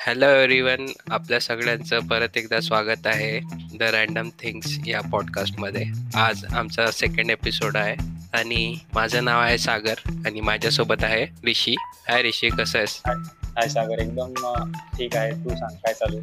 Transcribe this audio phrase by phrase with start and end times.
[0.00, 3.40] Hello everyone आपल्या सगळ्यांचं परत एकदा स्वागत आहे
[3.78, 5.84] द रँडम थिंग्स या पॉडकास्टमध्ये
[6.16, 7.94] आज आमचा सेकंड एपिसोड आहे
[8.32, 11.74] आणि माझं नाव आहे सागर आणि माझ्यासोबत आहे ऋषी.
[12.08, 13.00] हाय ऋषी कसं आहेस?
[13.06, 14.32] हाय सागर एकदम
[14.98, 15.30] ठीक आहे.
[15.44, 16.20] तू सांग काय चालू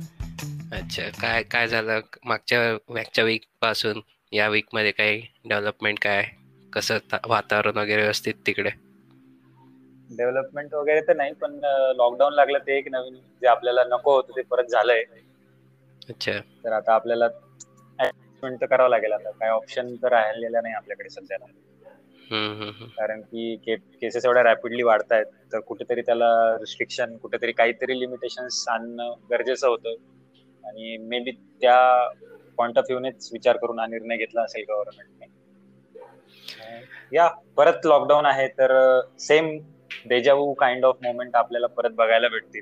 [0.71, 1.99] अच्छा काय काय झालं?
[2.25, 4.01] मागच्या मागच्या वीकपासून
[4.31, 6.25] या वीकमध्ये काही डेव्हलपमेंट काय?
[6.73, 6.97] कसं
[7.27, 8.69] वातावरण वगैरे व्यवस्थित तिकडे?
[10.09, 11.59] डेव्हलपमेंट वगैरे तर नाही पण
[11.95, 15.03] लॉकडाऊन लागलं ते एक नवीन जे आपल्याला नको होतं ते परत झालंय.
[16.09, 16.39] अच्छा.
[16.63, 17.27] तर आता आपल्याला
[18.39, 19.29] तर करावं लागेल आता.
[19.31, 21.45] काय ऑप्शन तर राहिलेला नाही आपल्याकडे सध्याला
[22.97, 25.25] कारण की केसेस एवढ्या रॅपिडली वाढतायत.
[25.53, 26.29] तर कुठेतरी त्याला
[26.59, 29.95] रिस्ट्रिक्शन कुठेतरी काहीतरी लिमिटेशन आणणं गरजेचं होतं.
[30.63, 31.31] आणि मे बी
[31.61, 31.77] त्या
[32.57, 35.25] पॉइंट ऑफ व्ह्यूनेच विचार करून हा निर्णय घेतला असेल गव्हर्नमेंटने
[37.11, 37.27] या.
[37.57, 38.73] परत लॉकडाऊन आहे तर
[39.19, 39.57] same
[40.05, 42.61] deja vu kind of moment आपल्याला परत बघायला भेटतील.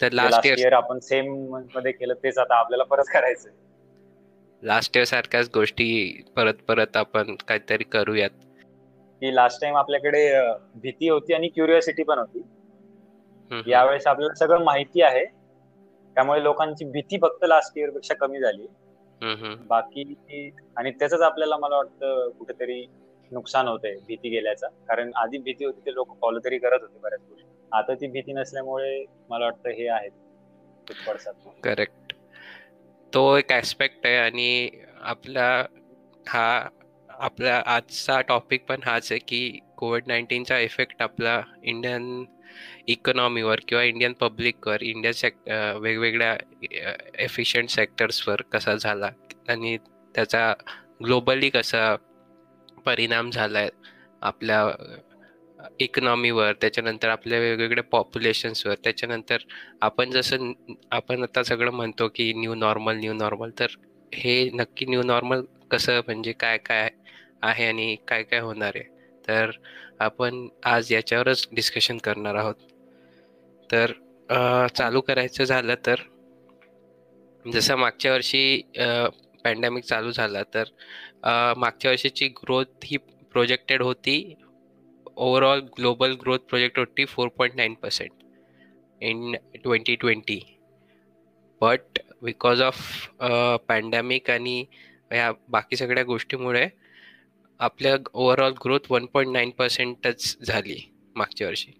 [0.00, 3.50] तर लास्ट इयर आपण सेममध्ये केलं तेच आता आपल्याला परत करायचं
[4.62, 8.30] लास्ट इयर सारख्याच गोष्टी परत परत आपण काहीतरी करूयात.
[9.20, 12.42] की लास्ट टाइम आपल्याकडे भीती होती आणि क्युरिओसिटी पण होती.
[13.70, 15.24] यावेळेस आपल्याला सगळं माहिती आहे.
[16.16, 18.66] त्यामुळे लोकांची भीती फक्त लास्ट इयरपेक्षा कमी झाली.
[19.68, 22.84] बाकी आणि त्याच आपल्याला मला वाटतं कुठेतरी
[23.32, 24.68] नुकसान होते भीती गेल्याचा.
[24.88, 27.48] कारण आधी भीती होती ते लोक फॉलो तरी करत होते बऱ्याच गोष्टी.
[27.72, 30.10] आता ती भीती नसल्यामुळे मला वाटतं हे आहेत.
[31.64, 32.12] करेक्ट
[33.12, 34.70] तो एक ऍस्पेक्ट आहे आणि
[35.02, 35.46] आपला
[36.26, 36.68] हा
[37.08, 42.24] आपला आजचा टॉपिक पण हाच आहे की कोविड नाईन्टीनचा इफेक्ट आपला इंडियन
[42.86, 45.48] इकॉनॉमीवर किंवा इंडियन पब्लिकवर इंडियन सेक्ट
[45.80, 46.36] वेगवेगळ्या
[47.18, 49.10] एफिशियंट सेक्टर्सवर कसा झाला
[49.48, 49.76] आणि
[50.14, 50.52] त्याचा
[51.04, 51.94] ग्लोबली कसा
[52.86, 53.68] परिणाम झालाय.
[54.22, 54.70] आपल्या
[55.80, 59.42] इकॉनॉमीवर त्याच्यानंतर आपल्या वेगवेगळ्या पॉप्युलेशन्सवर त्याच्यानंतर
[59.82, 60.52] आपण जसं
[60.90, 63.76] आपण आता सगळं म्हणतो की न्यू नॉर्मल न्यू नॉर्मल तर
[64.12, 66.88] हे नक्की न्यू नॉर्मल कसं म्हणजे काय काय
[67.42, 68.84] आहे आणि काय काय होणार आहे?
[69.28, 69.50] तर
[70.00, 72.54] आपण आज याच्यावरच डिस्कशन करणार आहोत.
[73.70, 73.92] तर
[74.74, 76.00] चालू करायचं झालं तर
[77.44, 78.62] जसं मागच्या वर्षी
[79.44, 80.64] पॅन्डेमिक चालू झाला तर
[81.22, 82.96] मागच्या वर्षीची ग्रोथ ही
[83.32, 84.34] प्रोजेक्टेड होती.
[85.16, 88.22] ओव्हरऑल ग्लोबल ग्रोथ प्रोजेक्ट होती four point nine percent
[89.00, 89.34] in
[89.64, 90.38] twenty twenty
[91.60, 92.78] but because of
[93.68, 94.64] pandemic आणि
[95.12, 96.66] ह्या बाकी सगळ्या गोष्टीमुळे
[97.60, 100.78] आपल्या overall growth one point nine पर्सेंटच झाली
[101.16, 101.72] मागच्या वर्षी.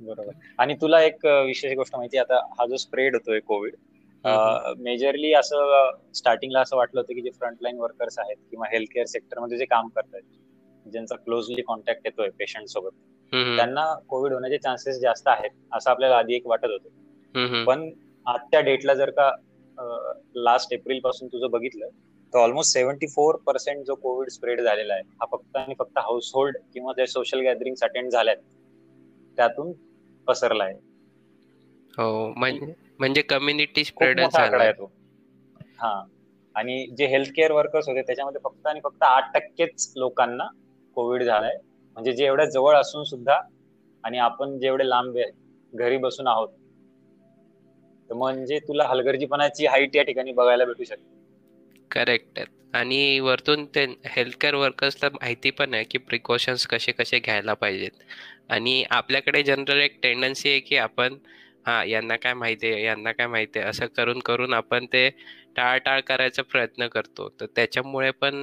[0.00, 0.32] बरोबर.
[0.58, 3.74] आणि तुला एक विशेष गोष्ट माहिती आता हा जो स्प्रेड होतोय कोविड
[4.24, 9.58] मेजरली असं स्टार्टिंगला असं वाटलं होतं की जे फ्रंटलाईन वर्कर्स आहेत किंवा हेल्थ केअर सेक्टरमध्ये
[9.58, 10.20] जे काम करतात
[10.86, 12.90] ज्यांचा क्लोजली कॉन्टॅक्ट येतोय पेशंट सोबत
[13.56, 16.88] त्यांना कोविड होण्याचे चान्सेस जास्त आहेत असं आपल्याला आधी एक वाटत होतं.
[17.64, 17.90] पण
[18.26, 19.30] आजच्या डेटला जर का
[20.36, 21.88] लास्ट एप्रिलपासून तुझं बघितलं
[22.32, 26.30] तर ऑलमोस्ट सेव्हन्टी फोर पर्सेंट जो कोविड स्प्रेड झालेला आहे हा फक्त आणि फक्त हाऊस
[26.34, 28.36] होल्ड किंवा जे सोशल गॅदरिंग अटेंड झाल्यात
[29.38, 29.72] त्यातून
[30.26, 30.74] पसरला आहे.
[31.98, 32.72] हो म्हणजे
[33.24, 34.20] कम्युनिटी स्प्रेड
[35.76, 36.02] हा.
[36.54, 40.46] आणि जे हेल्थ केअर वर्कर्स होते त्याच्यामध्ये फक्त आणि फक्त आठ टक्केच लोकांना
[40.96, 41.56] कोविड झालाय.
[41.96, 43.40] म्हणजे जे एवढ्या जवळ असून सुद्धा
[44.04, 45.16] आणि आपण जेवढे लांब
[45.72, 46.48] घरी बसून आहोत
[48.10, 51.10] तर म्हणजे तुला हलगर्जीपणाची हाईट या ठिकाणी बघायला भेटू शकते
[51.90, 52.38] करेक्ट
[52.74, 57.90] आणि वरतून ते हेल्थ केअर वर्कर्सला माहिती पण आहे की प्रिकॉशन्स कसे कसे घ्यायला पाहिजेत.
[58.50, 61.18] आणि आपल्याकडे जनरल एक टेंडन्सी आहे की आपण
[61.66, 65.08] हा यांना काय माहिती आहे यांना काय माहिती आहे असं करून करून आपण ते
[65.56, 67.28] टाळटाळ करायचा प्रयत्न करतो.
[67.30, 68.34] तर त्याच्यामुळे पण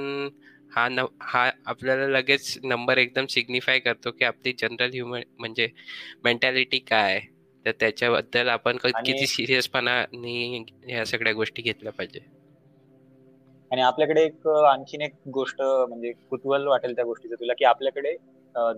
[0.72, 5.68] हा न हा आपल्याला लगेच नंबर एकदम सिग्निफाय करतो की आपली जनरल ह्युमन म्हणजे
[6.24, 7.20] मेंटॅलिटी काय
[7.66, 12.20] तर त्याच्याबद्दल आपण किती सिरियसपणाने ह्या सगळ्या गोष्टी घेतल्या पाहिजे.
[13.72, 18.16] आणि आपल्याकडे एक आणखीन एक गोष्ट म्हणजे कुतूहल वाटेल त्या गोष्टीचं तुला की आपल्याकडे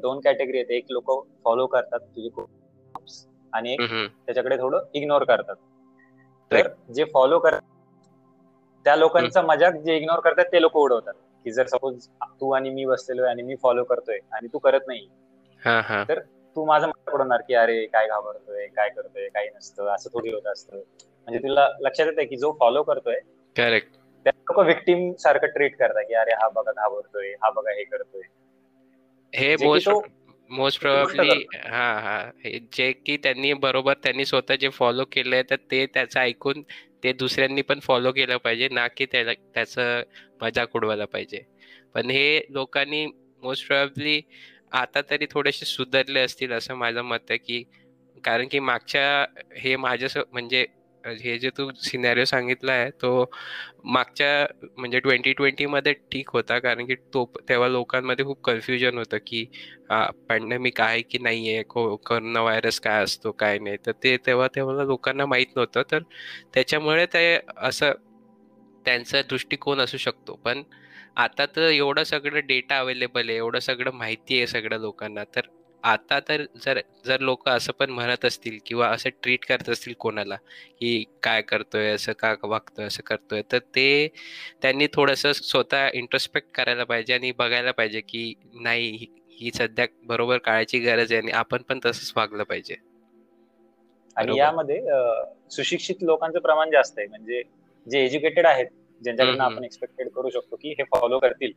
[0.02, 0.72] दोन कॅटेगरी आहेत.
[0.72, 1.12] एक लोक
[1.46, 2.29] फॉलो करतात तुझे
[3.53, 5.56] आणि त्याच्याकडे थोडं इग्नोर करतात.
[6.52, 7.62] तर जे फॉलो करतात
[8.86, 11.14] त्या लोकांचा मजाक जे इग्नोर करतात ते लोक उडवतात.
[11.46, 15.08] की जर सपोज तू आणि मी बसलेलो आणि मी फॉलो करतोय आणि तू करत नाही
[16.09, 16.20] तर
[16.56, 20.48] तू माझं मत पडवणार की अरे काय घाबरतोय काय करतोय काही नसतं असं थोडी होत
[20.48, 20.78] असतं.
[20.78, 23.20] म्हणजे तुला लक्षात येत की जो फॉलो करतोय
[23.56, 23.96] करेक्ट
[24.26, 28.22] त्या लोक विक्टीम सारखं ट्रीट करतात की अरे हा बघा घाबरतोय हा बघा हे करतोय.
[29.53, 29.68] हे
[30.52, 32.32] मोस्ट प्रोबेबली हा हा.
[32.74, 36.62] जे की त्यांनी बरोबर त्यांनी स्वतः जे फॉलो केलंय तर ते त्याचं ऐकून
[37.03, 40.02] ते दुसऱ्यांनी पण फॉलो केलं पाहिजे ना की त्याला त्याचं
[40.42, 41.42] मजाक उडवायला पाहिजे.
[41.94, 43.06] पण हे लोकांनी
[43.44, 44.22] मोस्ट प्रोबेबली
[44.72, 47.64] आता तरी थोडेसे सुधारले असतील असं माझं मत आहे की
[48.24, 49.26] कारण की मागच्या
[49.58, 50.66] हे माझ्या म्हणजे
[51.22, 53.09] हे जे तू सिनॅरिओ सांगितला आहे तो
[53.86, 54.46] मागच्या
[54.78, 56.59] म्हणजे ट्वेंटी ट्वेंटीमध्ये ठीक होता.
[56.59, 59.46] कारण की तो तेव्हा लोकांमध्ये खूप कन्फ्युजन होतं की
[60.30, 63.78] पॅन्डेमिक आहे की नाही आहे कोरोना व्हायरस काय असतो काय नाही?
[63.86, 65.82] तर ते तेव्हा तेव्हा लोकांना माहीत नव्हतं.
[65.92, 66.03] तर
[66.53, 67.92] त्याच्यामुळे ते असं
[68.86, 70.36] त्यांचा दृष्टिकोन असू शकतो.
[70.46, 70.64] पण
[71.18, 75.24] आता तर एवढं सगळं डेटा अवेलेबल आहे एवढं सगळं माहिती आहे सगळ्या लोकांना.
[75.36, 75.48] तर
[75.83, 80.35] आता तर जर जर लोक असं पण म्हणत असतील किंवा असं ट्रीट करत असतील कोणाला
[80.79, 84.07] की काय करतोय असं का वागतोय असं करतोय तर ते
[84.61, 90.79] त्यांनी थोडस स्वतः इंट्रोस्पेक्ट करायला पाहिजे आणि बघायला पाहिजे की नाही ही सध्या बरोबर काळाची
[90.79, 92.75] गरज आहे आणि आपण पण तसंच वागलं पाहिजे.
[94.16, 94.79] आणि यामध्ये
[95.51, 97.07] सुशिक्षित लोकांचं प्रमाण जास्त आहे.
[97.07, 97.41] म्हणजे
[97.87, 98.66] जे एज्युकेटेड आहेत
[99.01, 101.51] ज्यांच्याकडनं आपण एक्सपेक्टेड करू शकतो की हे फॉलो करतील.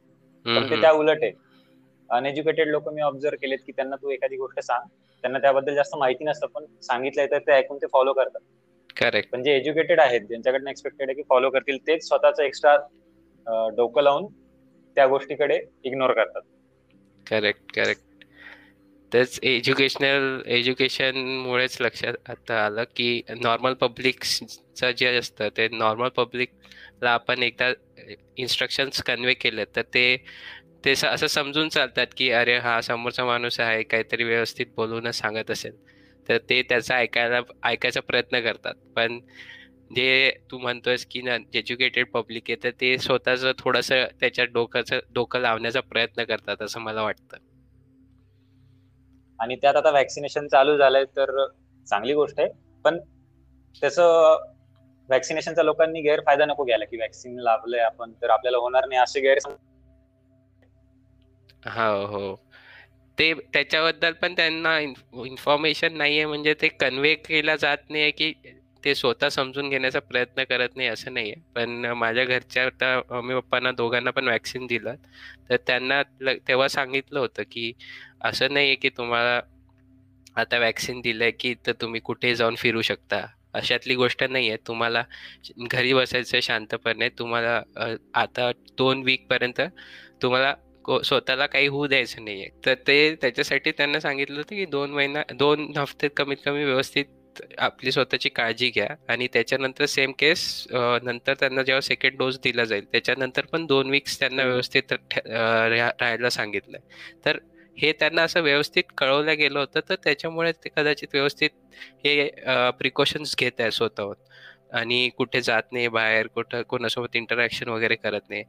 [0.44, 1.32] पण ते त्या उलट आहे.
[2.16, 4.88] अनएज्युकेटेड लोक मी ऑब्झर्व केलेत की त्यांना तू एखादी गोष्ट सांग.
[5.24, 8.40] त्यांना त्याबद्दल जास्त माहिती नसतं पण सांगितलंय तर ते ऐकून ते फॉलो करतात.
[8.96, 12.76] करेक्ट पण जे एज्युकेटेड आहेत ज्यांच्याकडनं एक्सपेक्टेड आहे की फॉलो करतील तेच स्वतःच एक्स्ट्रा
[13.76, 14.26] डोकं लावून
[14.96, 16.42] त्या गोष्टीकडे इग्नोर करतात.
[17.26, 18.02] करेक्ट करेक्ट
[19.12, 27.42] तेच एज्युकेशनल एज्युकेशनमुळेच लक्षात आता आलं की नॉर्मल पब्लिकचं जे असतं ते नॉर्मल पब्लिकला आपण
[27.42, 27.70] एकदा
[28.36, 30.04] इन्स्ट्रक्शन्स कन्वे केले तर ते
[30.84, 35.76] ते असं समजून चालतात की अरे हा समोरचा माणूस आहे काहीतरी व्यवस्थित बोलूनच सांगत असेल.
[36.28, 38.74] तर ते त्याचा ऐकायला ऐकायचा प्रयत्न करतात.
[38.96, 39.18] पण
[39.96, 45.40] जे तू म्हणतोयस की ना एज्युकेटेड पब्लिक आहे तर ते स्वतःच थोडस त्याच्या डोक्याचं डोकं
[45.40, 47.36] लावण्याचा प्रयत्न करतात असं मला वाटतं.
[49.40, 51.46] आणि त्यात आता वॅक्सिनेशन चालू झालंय तर
[51.86, 52.48] चांगली गोष्ट आहे.
[52.84, 52.98] पण
[53.82, 53.98] त्याच
[55.08, 59.54] वॅक्सिनेशनचा लोकांनी गैरफायदा नको घ्यायला की वॅक्सिन लावलंय आपण तर आपल्याला होणार नाही असे गैरसमज
[61.66, 62.36] हो, हो.
[63.18, 64.78] ते त्याच्याबद्दल पण त्यांना
[65.26, 68.32] इन्फॉर्मेशन नाहीये म्हणजे ते कन्वे केला जात नाहीये, की
[68.84, 71.34] ते स्वतः समजून घेण्याचा प्रयत्न करत नाही असं नाहीये.
[71.54, 74.94] पण माझ्या घरच्या आता मम्मी-पप्पांना दोघांना पण वॅक्सिन दिलं.
[75.50, 76.02] तर त्यांना
[76.48, 77.72] तेव्हा सांगितलं होतं, की
[78.20, 79.40] असं नाहीये, की तुम्हाला
[80.36, 83.26] आता व्हॅक्सिन दिलंय, की तर तुम्ही कुठे जाऊन फिरू शकता.
[83.54, 85.04] अशातली गोष्ट नाही आहे तुम्हाला
[85.58, 87.08] घरी बसायचं शांतपणे.
[87.08, 87.62] तुम्हाला
[88.14, 89.60] आता दोन वीकपर्यंत
[90.22, 90.54] तुम्हाला
[91.04, 92.48] स्वतःला काही होऊ द्यायचं नाहीये.
[92.66, 97.04] तर ते त्याच्यासाठी त्यांना सांगितलं होतं की दोन महिना दोन हफ्ते कमीत कमी व्यवस्थित
[97.58, 98.86] आपली स्वतःची काळजी घ्या.
[99.08, 100.42] आणि त्याच्यानंतर सेम केस
[101.02, 106.80] नंतर त्यांना जेव्हा सेकंड डोस दिला जाईल त्याच्यानंतर पण दोन वीक्स त्यांना व्यवस्थित राहायला सांगितलंय.
[107.24, 107.38] तर
[107.76, 111.50] हे त्यांना असं व्यवस्थित कळवलं गेलं होतं तर त्याच्यामुळे ते कदाचित व्यवस्थित
[112.04, 112.28] हे
[112.78, 114.14] प्रिकॉशन्स घेत आहे स्वतःहून.
[114.74, 118.42] आणि कुठे जात नाही बाहेर कुठं कोणासोबत इंटरॅक्शन वगैरे करत नाही.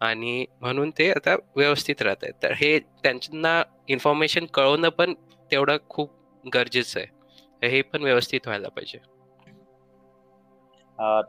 [0.00, 2.34] आणि म्हणून ते आता व्यवस्थित राहत आहेत.
[2.42, 5.14] तर हे त्यांना इन्फॉर्मेशन कळवणं पण
[5.50, 6.10] तेवढं खूप
[6.44, 7.68] गरजेचं आहे.
[7.68, 8.98] हे पण व्यवस्थित व्हायला पाहिजे.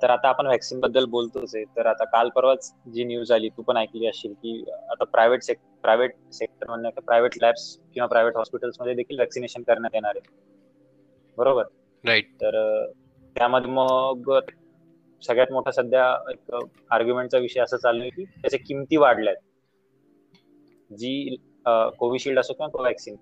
[0.01, 1.63] तर आता आपण व्हॅक्सिनबद्दल बोलतोच आहे.
[1.77, 5.71] तर आता काल परवाच जी न्यूज आली तू पण ऐकली असशील की आता प्रायव्हेट सेक्टर
[5.81, 10.35] प्रायव्हेट सेक्टर म्हणण्या प्रायव्हेट लॅब्स किंवा प्रायव्हेट हॉस्पिटल्समध्ये देखील व्हॅक्सिनेशन करण्यात येणार आहे.
[11.37, 11.63] बरोबर?
[12.03, 12.55] राईट तर
[13.35, 14.29] त्यामध्ये मग
[15.21, 16.55] सगळ्यात मोठा सध्या एक
[16.91, 19.35] आर्ग्युमेंटचा विषय असं चालू आहे की त्याच्या किमती वाढल्यात.
[20.91, 21.35] जी
[21.99, 23.15] कोविशिल्ड असो किंवा कोवॅक्सिन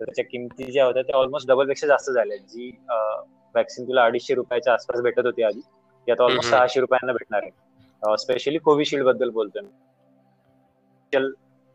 [0.00, 2.70] तर त्याच्या किमती ज्या होत्या त्या ऑलमोस्ट डबलपेक्षा जास्त झाल्या जी
[3.54, 8.16] वॅक्सिन तुला अडीचशे रुपयाच्या आसपास भेटत होती आधी ती आता ऑलमोस्ट सहाशे रुपयांना भेटणार आहे.
[8.18, 9.62] स्पेशली कोविशिल्डबद्दल बोलतोय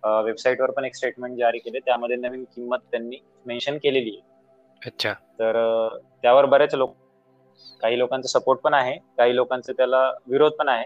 [0.04, 4.30] वेबसाईटवर पण एक स्टेटमेंट जारी केले त्यामध्ये नवीन किंमत त्यांनी मेन्शन केलेली आहे.
[4.82, 5.13] अच्छा.
[5.39, 5.58] तर
[6.22, 6.96] त्यावर बरेच लोक
[7.82, 10.86] काही लोकांचा सपोर्ट पण आहे काही लोकांचा त्याला विरोध पण आहे.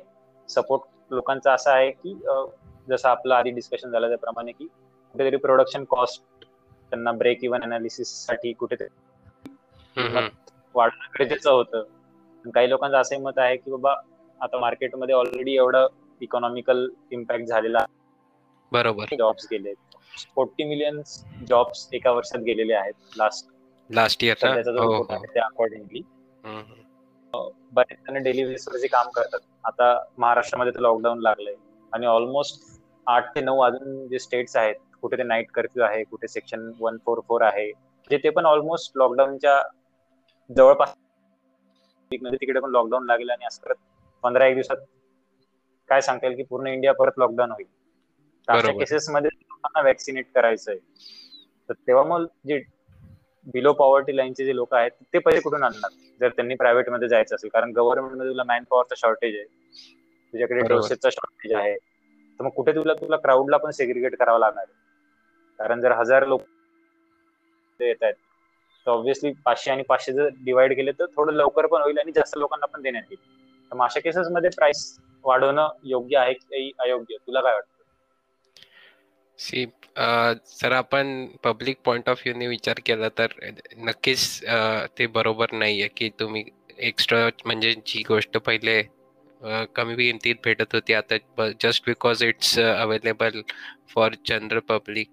[0.50, 2.14] सपोर्ट लोकांचा असा आहे की
[2.90, 6.22] जसं आपलं आधी डिस्कशन झालं त्याप्रमाणे की कुठेतरी प्रोडक्शन कॉस्ट
[6.92, 8.88] त्यांना ब्रेक इव्हन अनालिसिससाठी कुठेतरी
[10.76, 11.84] वाढणं गरजेचं होतं.
[12.46, 13.94] काही लोकांचं असंही मत आहे की बाबा
[14.40, 15.88] आता मार्केटमध्ये ऑलरेडी एवढं
[16.22, 17.86] इकॉनॉमिकल इम्पॅक्ट झालेला
[18.72, 19.16] बरोबर.
[19.20, 19.74] जॉब्स गेले.
[20.36, 21.02] फोर्टी मिलियन
[21.50, 23.48] जॉब्स एका वर्षात गेलेले आहेत लास्ट
[23.90, 26.02] लास्ट इयर त्या अकॉर्डिंगली
[27.74, 29.40] बरेच जण डेली बेसिसवर जे काम करतात.
[29.64, 29.88] आता
[30.18, 31.56] महाराष्ट्रामध्ये तर लॉकडाऊन लागलंय.
[31.94, 32.64] आणि ऑलमोस्ट
[33.08, 36.98] आठ ते नऊ अजून जे स्टेट्स आहेत कुठे ते नाईट कर्फ्यू आहे कुठे सेक्शन वन
[37.00, 37.72] फोर फोर आहे
[38.10, 39.62] जे ते पण ऑलमोस्ट लॉकडाऊनच्या
[40.50, 40.94] जवळपास
[42.12, 43.76] तिकडे पण लॉकडाऊन लागेल आणि असं करत
[44.24, 44.86] पंधरा एक दिवसात
[45.90, 47.66] काय सांगता येईल की पूर्ण इंडिया परत लॉकडाऊन होईल.
[48.72, 50.78] केसेस मध्ये लोकांना वॅक्सिनेट करायचंय.
[51.70, 52.60] तर तेव्हा मग जे
[53.46, 55.90] बिलो पॉवर्टी लाईनचे जे लोक आहेत ते पैसे कुठून आणणार?
[56.22, 59.46] जर त्यांनी प्रायव्हेटमध्ये जायचं असेल कारण गव्हर्नमेंटमध्ये तुला मॅन पॉवरचा शॉर्टेज आहे.
[60.34, 61.76] तुझ्याकडे डोसेसचा शॉर्टेज आहे.
[62.40, 64.66] तर मग कुठे तुला तुला क्राऊडला पण सेग्रिगेट करावं लागणार
[65.60, 66.42] कारण जर हजार लोक
[67.80, 68.14] येत आहेत
[68.88, 72.38] तर ऑब्व्हियसली पाचशे आणि पाचशे जर डिवाइड केले तर थोडं लवकर पण होईल आणि जास्त
[72.38, 73.20] लोकांना पण देण्यात येईल.
[73.72, 74.84] तर अशा केसेस मध्ये प्राइस
[75.26, 77.18] वाढवणं योग्य आहे की अयोग्य?
[77.18, 77.75] तुला काय वाटतं?
[79.40, 83.34] सी uh, जर आपण पब्लिक पॉइंट ऑफ व्ह्यूने विचार केला तर
[83.78, 86.44] नक्कीच uh, ते बरोबर नाही आहे की तुम्ही
[86.80, 93.42] एक्स्ट्रा म्हणजे जी गोष्ट पहिले uh, कमी किमतीत भेटत होती आता just because it's available
[93.90, 95.10] for general public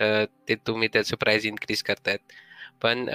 [0.00, 2.18] तर ते तुम्ही त्याचं प्राईज इन्क्रीज करतायत.
[2.82, 3.06] पण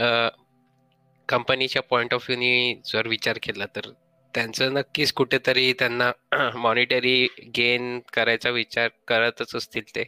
[1.30, 3.89] कंपनीच्या पॉईंट ऑफ व्ह्यूनी जर विचार केला तर
[4.34, 6.12] त्यांचं नक्कीच कुठेतरी त्यांना
[6.56, 10.04] मॉनिटरी गेन करायचा विचार करतच असतील ते.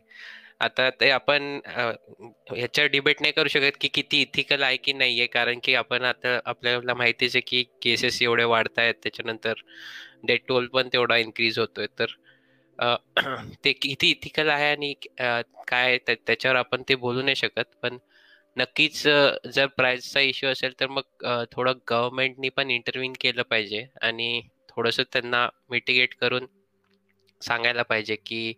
[0.62, 5.28] आता ते आपण ह्याच्यावर डिबेट नाही करू शकत की किती इथिकल आहे की नाही आहे
[5.30, 8.94] कारण की आपण आता आपल्याला माहितीच आहे की केसेस एवढे वाढत आहेत.
[8.96, 9.54] त्याच्यानंतर
[10.26, 11.88] डेट टोल पण तेवढा इन्क्रीज होतोय.
[11.90, 12.16] तर
[13.64, 14.94] ते किती इथिकल आहे आणि
[15.68, 17.66] काय त्याच्यावर आपण ते बोलू नाही शकत.
[17.82, 17.98] पण
[18.58, 19.02] नक्कीच
[19.48, 23.86] जर प्राईजचा इश्यू असेल तर मग थोडं गव्हर्नमेंटनी पण इंटरव्ह्यून केलं पाहिजे.
[24.02, 26.46] आणि थोडंसं त्यांना मिटिगेट करून
[27.42, 28.54] सांगायला पाहिजे की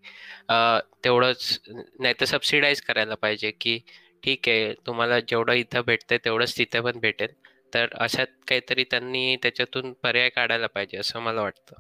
[1.04, 3.80] तेवढंच नाही तर सबसिडाईज करायला पाहिजे की
[4.24, 7.34] ठीक आहे तुम्हाला जेवढं इथं भेटतंय तेवढंच तिथे पण भेटेल.
[7.74, 11.76] तर अशात काहीतरी त्यांनी त्याच्यातून पर्याय काढायला पाहिजे असं मला वाटतं.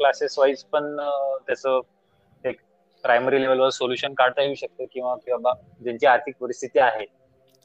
[0.00, 1.80] क्लासेस वाईज पण त्याचं
[2.44, 2.60] एक
[3.04, 7.06] प्रायमरी लेवलवर सोल्युशन काढता येऊ शकतं किंवा किंवा ज्यांची आर्थिक परिस्थिती आहे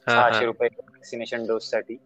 [0.06, 1.96] सहाशे रुपये वॅक्सिनेशन डोस साठी.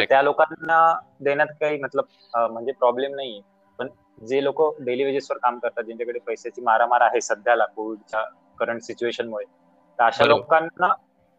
[0.00, 0.78] त्या लोकांना
[1.20, 3.40] देण्यात काही मतलब म्हणजे प्रॉब्लेम नाहीये.
[4.18, 8.22] जे लोक डेली वेजेसवर काम करतात ज्यांच्याकडे पैशाची मारामार आहे सध्याला कोविडच्या
[8.58, 9.44] करंट सिच्युएशनमुळे
[9.98, 10.92] तर अशा लोकांना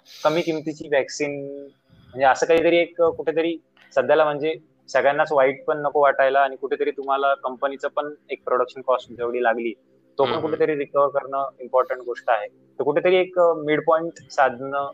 [0.08, 3.58] कमी किमतीची वॅक्सिन म्हणजे असं काहीतरी एक कुठेतरी
[3.94, 4.54] सध्याला म्हणजे
[4.90, 9.74] सगळ्यांनाच वाईट पण नको वाटायला आणि कुठेतरी तुम्हाला कंपनीचं पण एक प्रोडक्शन कॉस्ट जेवढी लागली
[10.18, 12.48] तो पण कुठेतरी रिकव्हर करणं इम्पॉर्टंट गोष्ट आहे.
[12.48, 14.90] तर कुठेतरी एक मिड पॉइंट साधणं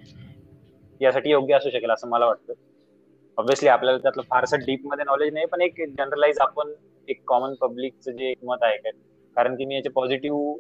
[1.02, 2.54] यासाठी योग्य असू शकेल असं मला वाटतं.
[3.38, 6.74] ऑब्व्हियसली आपल्याला त्यातलं फारसं डीपमध्ये नॉलेज नाही पण एक जनरलाइज आपण
[7.08, 8.78] एक कॉमन पब्लिकचं जे एक मत आहे
[9.36, 10.56] कारण की मी याचे पॉझिटिव्ह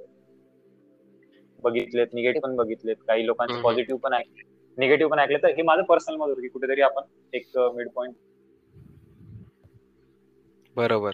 [1.64, 2.96] बघितलेत निगेटिव्ह पण बघितलेत.
[3.08, 4.42] काही लोकांचे पॉझिटिव्ह पण ऐकले
[4.78, 7.02] निगेटिव्ह पण ऐकले तर हे माझं पर्सनल मत होतं की कुठेतरी आपण
[7.34, 8.16] एक मिड पॉइंट
[10.76, 11.12] बरोबर.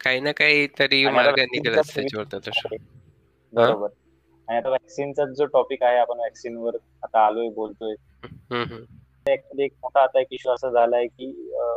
[0.00, 2.76] काही ना काही तरी मार्ग त्याच्यावर
[3.52, 3.88] बरोबर.
[4.48, 7.94] आणि आता वॅक्सिनचा जो टॉपिक आहे आपण वॅक्सिनवर आता आलोय बोलतोय.
[9.32, 11.30] ऍक्च्युली एक मोठा आता एक इश्यू असा झालाय की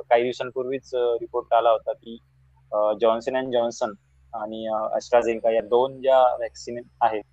[0.10, 2.18] काही दिवसांपूर्वीच रिपोर्ट आला होता की
[3.02, 3.94] जॉन्सन अँड जॉन्सन
[4.34, 7.24] आणि अॅस्ट्राझेनिका या दोन ज्या वॅक्सिन आहेत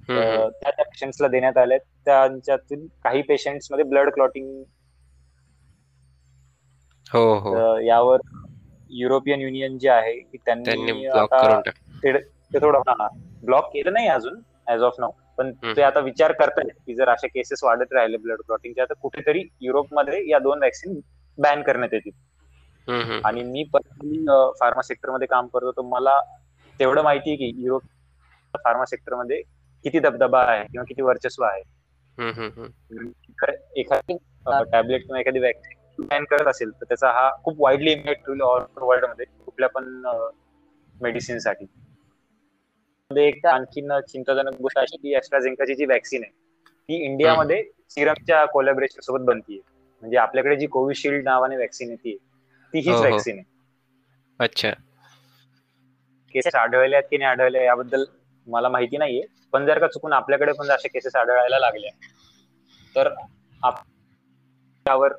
[0.00, 4.62] त्या त्या पेशंट्सला देण्यात आल्या त्यांच्यातील काही पेशंट्समध्ये ब्लड क्लॉटिंग
[7.06, 7.78] हो हो.
[7.80, 8.20] यावर
[8.90, 11.08] युरोपियन युनियन जे आहे की त्यांनी
[12.04, 13.06] ते थोडं
[13.44, 17.26] ब्लॉक केलं नाही अजून ऍज ऑफ नाव पण ते आता विचार करतायत की जर अशा
[17.26, 21.00] केसेस वाढत राहिले ब्लड क्लॉटिंगच्या तर कुठेतरी युरोपमध्ये या दोन वॅक्सिन
[21.38, 22.12] बॅन करण्यात येतील.
[23.24, 24.24] आणि मी पर्सनली
[24.60, 26.18] फार्मा सेक्टरमध्ये काम करतो तर मला
[26.80, 27.82] तेवढं माहिती आहे की युरोप
[28.54, 29.40] फार्मा सेक्टरमध्ये
[29.84, 31.62] किती दबदबा आहे किंवा किती वर्चस्व आहे.
[33.76, 38.40] एखादी टॅबलेट किंवा एखादी वॅक्सिन बॅन करत असेल तर त्याचा हा खूप वाईडली इम्पॅक्ट होईल
[38.40, 39.84] ऑल वर्ल्डमध्ये कुठल्या पण
[40.94, 41.66] मेडिसिनसाठी.
[43.10, 46.30] एक आणखीन चिंताजनक गोष्ट अशी की ऍस्ट्राझेंकाची जी वॅक्सिन आहे
[46.88, 49.60] ती इंडियामध्ये सिरमच्या कोलॅबरेशन सोबत बनतीये.
[50.02, 52.16] म्हणजे आपल्याकडे जी कोविशिल्ड नावाने वॅक्सिन येते
[52.74, 53.44] ती हीच वॅक्सिन आहे.
[54.40, 54.70] अच्छा.
[56.34, 58.04] केसेस आढळल्या की नाही आढळल्या याबद्दल
[58.46, 61.90] मला माहिती नाहीये पण जर का चुकून आपल्याकडे पण अशा केसेस आढळायला लागल्या
[62.94, 63.08] तर
[64.86, 65.12] त्यावर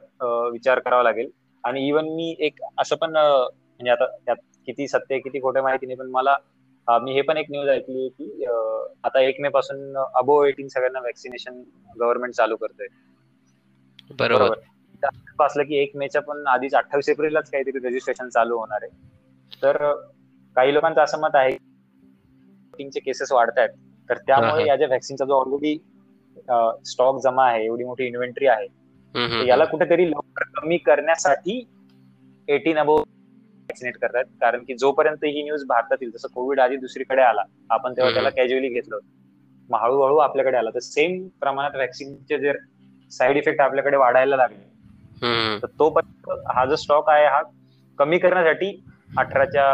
[0.52, 1.30] विचार करावा लागेल.
[1.64, 4.38] आणि इवन मी एक असं पण म्हणजे आता त्यात
[4.68, 6.36] किती सत्य किती खोटे माहिती नाही पण मला
[6.88, 8.46] मी हे पण एक न्यूज ऐकली की
[9.04, 11.62] आता एक मे पासून अबो एटीन सगळ्यांना वॅक्सिनेशन
[12.00, 12.88] गव्हर्नमेंट चालू करतोय.
[14.12, 14.60] बरोबर.
[15.42, 18.92] असलं की एक मेच्या पण आधीच अठ्ठावीस एप्रिललाच काहीतरी रजिस्ट्रेशन चालू होणार आहे.
[19.64, 19.78] तर
[20.56, 21.58] काही लोकांचं असं मत आहे
[22.74, 23.70] चे केसेस वाढत आहेत
[24.10, 25.78] तर त्यामुळे या ज्या व्हॅक्सिनचा जो ऑलरेडी
[26.86, 31.64] स्टॉक जमा आहे एवढी मोठी इन्व्हेंटरी आहे याला कुठेतरी लवकर कमी करण्यासाठी
[32.48, 32.98] एटीन अबो
[33.78, 34.26] वॅक्सिनेट करतात.
[34.42, 38.30] कारण की जोपर्यंत ही न्यूज भारतात येईल जसं कोविड आधी दुसरीकडे आला आपण तेव्हा त्याला
[38.32, 39.00] कॅज्युअली घेतलं
[39.70, 40.70] मग हळूहळू आपल्याकडे आला.
[40.72, 42.58] तर सेम प्रमाणात वॅक्सिनचे जर
[43.12, 44.64] साईड इफेक्ट आपल्याकडे वाढायला लागले.
[45.62, 47.42] तर तोपर्यंत हा जो स्टॉक आहे हा
[48.00, 48.70] कमी करण्यासाठी
[49.18, 49.66] अठराच्या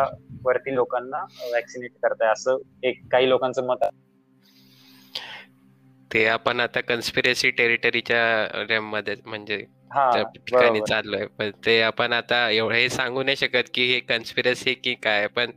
[0.43, 3.99] वरती लोकांना वॅक्सिनेट करताय असं एक काही लोकांचं मत आहे.
[6.11, 10.03] ते आपण आता कन्स्पिरेसी टेरिटरीच्या मध्ये म्हणजे हा
[10.35, 11.25] ठिकाणी चाललोय.
[11.29, 15.27] पण ते आपण आता एवढं हे सांगू नाही शकत की हे कन्स्पिरसी की काय.
[15.29, 15.51] पण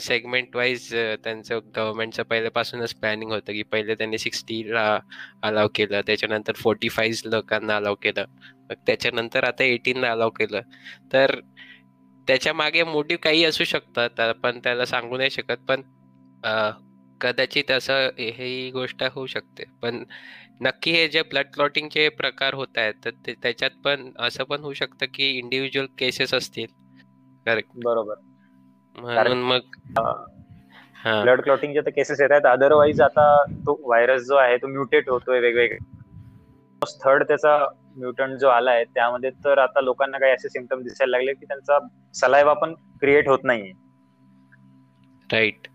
[0.00, 4.86] सेगमेंट वाईज त्यांचं गव्हर्नमेंटचं पहिल्यापासूनच प्लॅनिंग होतं की पहिले त्यांनी सिक्स्टीला
[5.42, 8.24] अलाव केलं त्याच्यानंतर फोर्टी फाईव्ह लोकांना अलाव केलं
[8.70, 10.60] मग त्याच्यानंतर आता एटीनला अलाव केलं.
[11.12, 11.40] तर
[12.28, 15.56] त्याच्यामागे मोटिव्ह काही असू शकतात आपण त्याला सांगू नाही शकत.
[15.68, 15.82] पण
[17.24, 19.64] कदाचित असं ही गोष्ट होऊ शकते.
[19.82, 20.02] पण
[20.60, 25.06] नक्की हे जे ब्लड क्लॉटिंगचे प्रकार होत आहेत तर त्याच्यात पण असं पण होऊ शकतं
[25.14, 26.66] की इंडिव्हिज्युअल केसेस असतील.
[27.46, 28.14] करेक्ट बरोबर.
[28.94, 29.60] म्हणून मग
[31.22, 32.46] ब्लड क्लॉटिंगचे तर केसेस येत आहेत.
[32.46, 33.24] अदरवाईज आता
[33.58, 35.78] तो व्हायरस जो आहे तो म्युटेट होतोय वेगवेगळे.
[37.02, 37.58] थर्ड त्याचा
[37.96, 41.78] म्युटंट जो आलाय त्यामध्ये तर आता लोकांना काही असे सिमटम दिसायला लागले की त्यांचा
[42.14, 43.72] सलायवा पण क्रिएट होत नाहीये.
[45.30, 45.68] राईट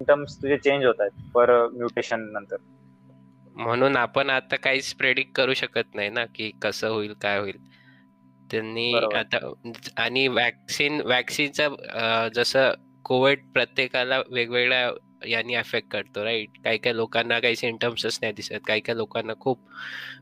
[0.00, 2.56] सिमटम्स तुझे चेंज होत आहेत पर म्युटेशन नंतर
[3.56, 7.56] म्हणून आपण आता काहीच प्रेडिक्ट करू शकत नाही ना की कसं होईल काय होईल
[8.50, 8.92] त्यांनी.
[9.14, 9.38] आता
[9.96, 12.72] आणि वॅक्सिन वॅक्सिनचा जसं
[13.04, 14.90] कोविड प्रत्येकाला वेगवेगळ्या
[15.26, 18.54] यांनी अफेक्ट करतो राईट काही काही लोकांना काही सिमटम्सच नाही दिसत.
[18.66, 19.58] काही काही लोकांना खूप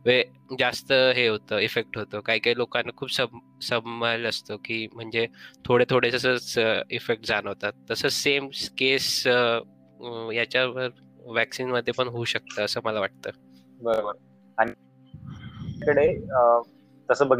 [0.06, 0.22] वे
[0.58, 2.20] जास्त हे होतं इफेक्ट होतो.
[2.20, 5.26] काही काही लोकांना खूप सम सबमल असतो की म्हणजे
[5.64, 6.58] थोडे थोडे जसंच
[6.90, 7.72] इफेक्ट जाणवतात.
[7.90, 8.48] तसं सेम
[8.78, 10.88] केस याच्यावर
[11.26, 13.30] वॅक्सिनमध्ये पण होऊ शकतं असं मला वाटतं.
[13.80, 14.12] बरोबर.
[14.58, 14.72] आणि
[17.08, 17.38] तसं बघ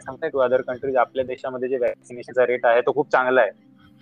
[0.00, 3.50] सांगताय टू अदर कंट्रीज आपल्या देशामध्ये जे वॅक्सिनेशनचा रेट आहे तो खूप चांगला आहे.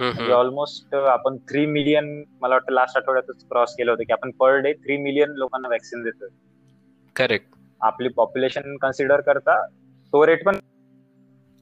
[0.01, 0.33] म्हणजे.
[0.33, 4.73] ऑलमोस्ट आपण थ्री मिलियन मला वाटतं लास्ट आठवड्यातच क्रॉस केलं होतं की आपण पर डे
[4.75, 6.29] थ्री मिलियन लोकांना वॅक्सिन देतोय.
[7.17, 9.65] करेक्ट आपली पॉप्युलेशन कन्सिडर करता
[10.13, 10.57] तो रेट पण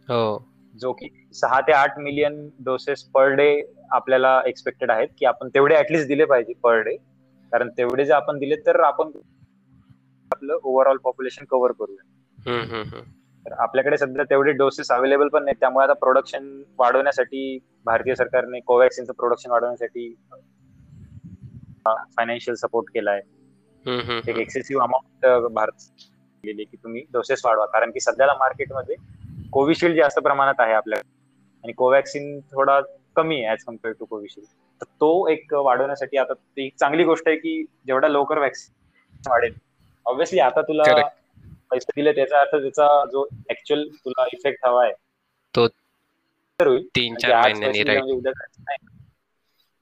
[0.09, 0.39] हो.
[0.75, 3.49] जो की सहा ते आठ मिलियन डोसेस पर डे
[3.91, 6.97] आपल्याला एक्सपेक्टेड आहेत की आपण तेवढे ऍटलिस्ट दिले पाहिजे पर डे
[7.53, 9.11] कारण तेवढे जर आपण दिले तर आपण
[10.31, 13.03] आपलं ओव्हरऑल पॉप्युलेशन कव्हर करूया.
[13.47, 15.57] तर आपल्याकडे सध्या तेवढे डोसेस अवेलेबल पण नाहीत.
[15.61, 20.15] त्यामुळे आता प्रोडक्शन वाढवण्यासाठी भारतीय सरकारने कोवॅक्सिनचं प्रोडक्शन वाढवण्यासाठी
[21.87, 23.21] फायनान्शियल सपोर्ट केलाय.
[24.29, 24.39] एक.
[24.39, 25.85] एक्सेसिव्ह अमाऊंट भारत
[26.45, 27.67] की तुम्ही डोसेस वाढवा.
[27.67, 28.97] कारण की सध्याला मार्केटमध्ये
[29.53, 31.09] कोविशिल्ड जास्त प्रमाणात आहे आपल्याकडे
[31.65, 32.81] आणि कोवॅक्सिन थोडा
[33.17, 34.47] कमी आहे ऍज कंपेअर टू कोविशिल्ड
[34.81, 39.55] तर तो एक वाढवण्यासाठी आता ती एक चांगली गोष्ट आहे की जेवढा लवकर वॅक्सिन वाढेल.
[40.07, 40.83] ऑब्व्हियसली आता तुला.
[41.71, 44.93] पैसे दिले त्याचा अर्थ त्याचा जो ऍक्च्युअल तुला इफेक्ट हवा आहे.
[45.55, 45.67] तो
[46.61, 48.31] तीन म्हणजे चार महिन्यांनी म्हणजे.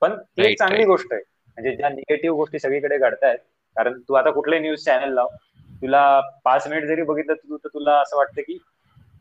[0.02, 0.84] पण ती चांगली.
[0.84, 1.22] गोष्ट आहे.
[1.58, 3.38] म्हणजे ज्या निगेटिव्ह गोष्टी सगळीकडे घडतायत
[3.76, 5.28] कारण तू आता कुठले न्यूज चॅनल लाव
[5.82, 8.58] तुला पाच मिनिट जरी बघितलं तू तर तुला असं वाटतं की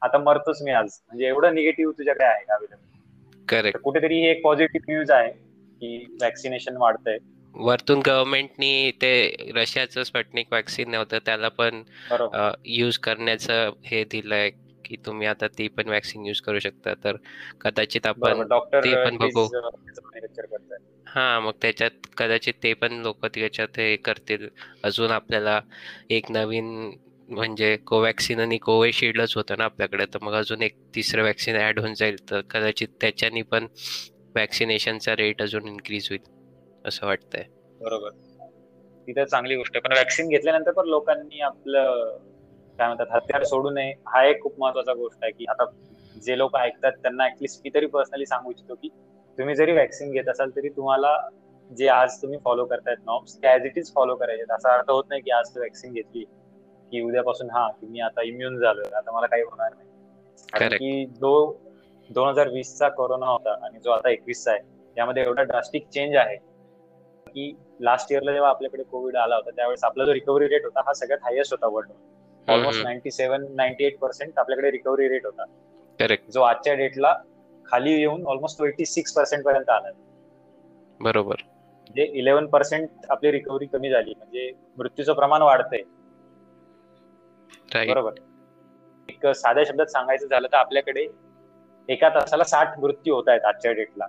[0.02, 0.97] आता मरतोच मी आज.
[1.08, 7.17] म्हणजे एवढं निगेटिव्ह तुझ्याकडे आहे अवेलेबल करेक्ट कुठेतरी एक पॉझिटिव्ह न्यूज आहे की वॅक्सिनेशन वाढतंय.
[7.56, 9.12] वरतून गव्हर्नमेंटनी ते
[9.56, 11.84] रशियाचं स्पटनिक वॅक्सिन नव्हतं त्याला पण
[12.68, 14.50] यूज करण्याचं हे दिलंय
[14.86, 16.94] की तुम्ही आता ती पण वॅक्सिन यूज करू शकता.
[16.96, 17.18] तर
[17.62, 18.44] कदाचित आपण
[18.76, 19.48] ते पण बघू.
[21.08, 24.48] हा मग त्याच्यात कदाचित ते पण लोक त्याच्यात हे करतील.
[24.84, 25.60] अजून आपल्याला
[26.12, 26.70] एक नवीन
[27.30, 31.94] म्हणजे कोवॅक्सिन आणि कोविशिल्डच होतं ना आपल्याकडे तर मग अजून एक तिसरं वॅक्सिन ऍड होऊन
[31.94, 32.16] जाईल.
[32.30, 33.68] तर कदाचित त्याच्यानी पण
[34.36, 36.22] वॅक्सिनेशनचा रेट अजून इन्क्रीज होईल.
[36.86, 37.43] असं वाटतंय.
[37.82, 38.10] बरोबर.
[39.08, 39.82] ती तर चांगली गोष्ट आहे.
[39.82, 42.17] पण वॅक्सिन घेतल्यानंतर पण लोकांनी आपलं
[42.80, 43.91] काय म्हणतात हत्यार सोडू नये.
[44.08, 45.65] हा एक खूप महत्त्वाचा गोष्ट आहे की आता
[46.15, 48.89] जे लोक ऐकतात त्यांना ऍटलिस्ट मी तरी पर्सनली सांगू इच्छितो की
[49.38, 51.17] तुम्ही जरी वॅक्सिन घेत असाल तरी तुम्हाला
[51.69, 55.04] जे आज तुम्ही फॉलो करतायत नॉर्म्स ते ऍज इट इज फॉलो करायचे असा अर्थ होत
[55.10, 56.24] नाही की आज तू वॅक्सिन घेतली
[56.91, 58.89] की उद्यापासून हा की मी आता इम्युन झालोय.
[58.96, 59.88] आता मला काही होणार नाही.
[60.69, 61.32] की जो
[62.10, 64.62] दोन हजार वीसचा कोरोना होता आणि जो आता एकवीसचा आहे
[64.98, 66.38] यामध्ये एवढा ड्रास्टिक चेंज आहे
[67.36, 70.93] की लास्ट इयरला जेव्हा आपल्याकडे कोविड आला होता त्यावेळेस आपला जो रिकव्हरी रेट होता हा
[70.93, 71.91] सगळ्यात हायेस्ट होता world
[72.48, 72.84] almost.
[72.84, 75.46] Ninety seven ninety eight percent आपल्याकडे रिकव्हरी रेट होता.
[76.00, 77.13] करेक्ट जो आजच्या डेटला
[77.65, 79.91] खाली येऊन ऑलमोस्ट ट्वेंटी सिक्स पर्सेंट पर्यंत आला.
[81.00, 81.36] बरोबर.
[81.80, 85.84] म्हणजे इलेव्हन पर्सेंट आपली रिकव्हरी कमी झाली म्हणजे मृत्यूचं प्रमाण वाढतंय.
[87.88, 88.13] बरोबर.
[89.10, 91.06] एक साध्या शब्दात सांगायचं झालं तर आपल्याकडे
[91.89, 94.06] एका तासाला साठ मृत्यू होत आहेत आजच्या डेटला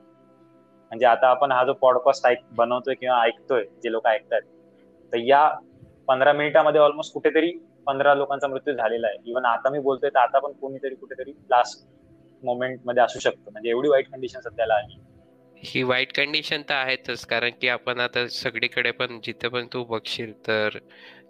[0.95, 4.43] म्हणजे आता आपण हा जो पॉडकास्ट ऐक बनवतोय किंवा ऐकतोय जे लोक ऐकतात
[5.13, 5.49] तर या
[6.09, 7.51] पंधरा मिनिटामध्ये ऑलमोस्ट कुठेतरी
[7.87, 9.17] पंधरा लोकांचा मृत्यू झालेला आहे.
[9.27, 11.85] इव्हन आता मी बोलतोय तर आता पण कोणीतरी कुठेतरी लास्ट
[12.43, 13.51] मोमेंटमध्ये असू शकतं.
[13.53, 14.99] म्हणजे एवढी वाईट कंडिशन सध्याला आली.
[15.63, 20.33] ही वाईट कंडिशन तर आहेतच कारण की आपण आता सगळीकडे पण जिथे पण तू बघशील
[20.47, 20.79] तर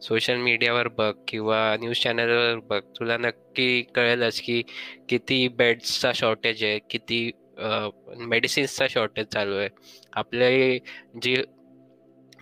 [0.03, 4.61] सोशल मीडियावर बघ किंवा न्यूज चॅनलवर बघ तुला नक्की कळेलच की
[5.09, 9.69] किती बेड्सचा शॉर्टेज आहे किती मेडिसिन्सचा शॉर्टेज चालू आहे.
[10.17, 10.79] आपले
[11.23, 11.37] जी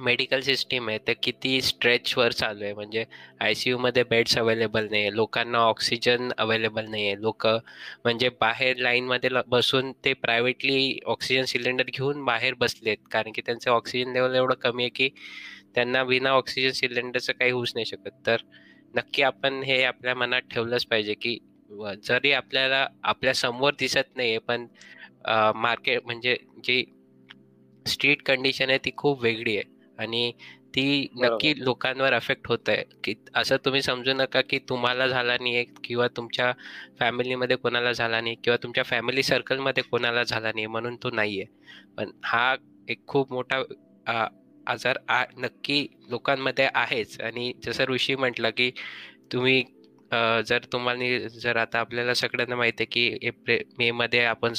[0.01, 2.72] मेडिकल सिस्टीम आहे ते किती स्ट्रेचवर चालू आहे.
[2.75, 3.05] म्हणजे
[3.40, 8.77] आय सी यूमध्ये बेड्स अवेलेबल नाही आहे लोकांना ऑक्सिजन अवेलेबल नाही आहे लोक म्हणजे बाहेर
[8.79, 12.96] लाईनमध्ये बसून ते प्रायव्हेटली ऑक्सिजन सिलेंडर घेऊन बाहेर बसलेत.
[13.11, 15.09] कारण की त्यांचं ऑक्सिजन लेवल एवढं कमी आहे की
[15.75, 18.11] त्यांना विना ऑक्सिजन सिलेंडरचं काही होऊच नाही शकत.
[18.27, 18.37] तर
[18.94, 21.38] नक्की आपण हे आपल्या मनात ठेवलंच पाहिजे की
[22.05, 24.66] जरी आपल्याला आपल्यासमोर दिसत नाही आहे पण
[25.56, 26.85] मार्केट म्हणजे जी
[27.87, 29.64] स्ट्रीट कंडिशन आहे ती खूप वेगळी आहे.
[29.98, 30.32] आणि
[30.74, 35.64] ती नक्की लोकांवर अफेक्ट होत आहे की असं तुम्ही समजू नका की तुम्हाला झाला नाही
[35.85, 36.52] किंवा तुमच्या
[37.00, 41.44] फॅमिलीमध्ये कोणाला झाला नाही किंवा तुमच्या फॅमिली सर्कलमध्ये कोणाला झाला नाही म्हणून तो नाहीये
[41.96, 42.54] पण हा
[42.88, 43.62] एक खूप मोठा
[44.66, 44.98] आजार
[45.38, 47.20] नक्की लोकांमध्ये आहेच.
[47.20, 48.70] आणि जसं ऋषी म्हटलं की
[49.32, 49.62] तुम्ही
[50.46, 54.52] जर तुम्हाला जर आता आपल्याला सगळ्यांना माहिती आहे की एप्रिल मे मध्ये आपण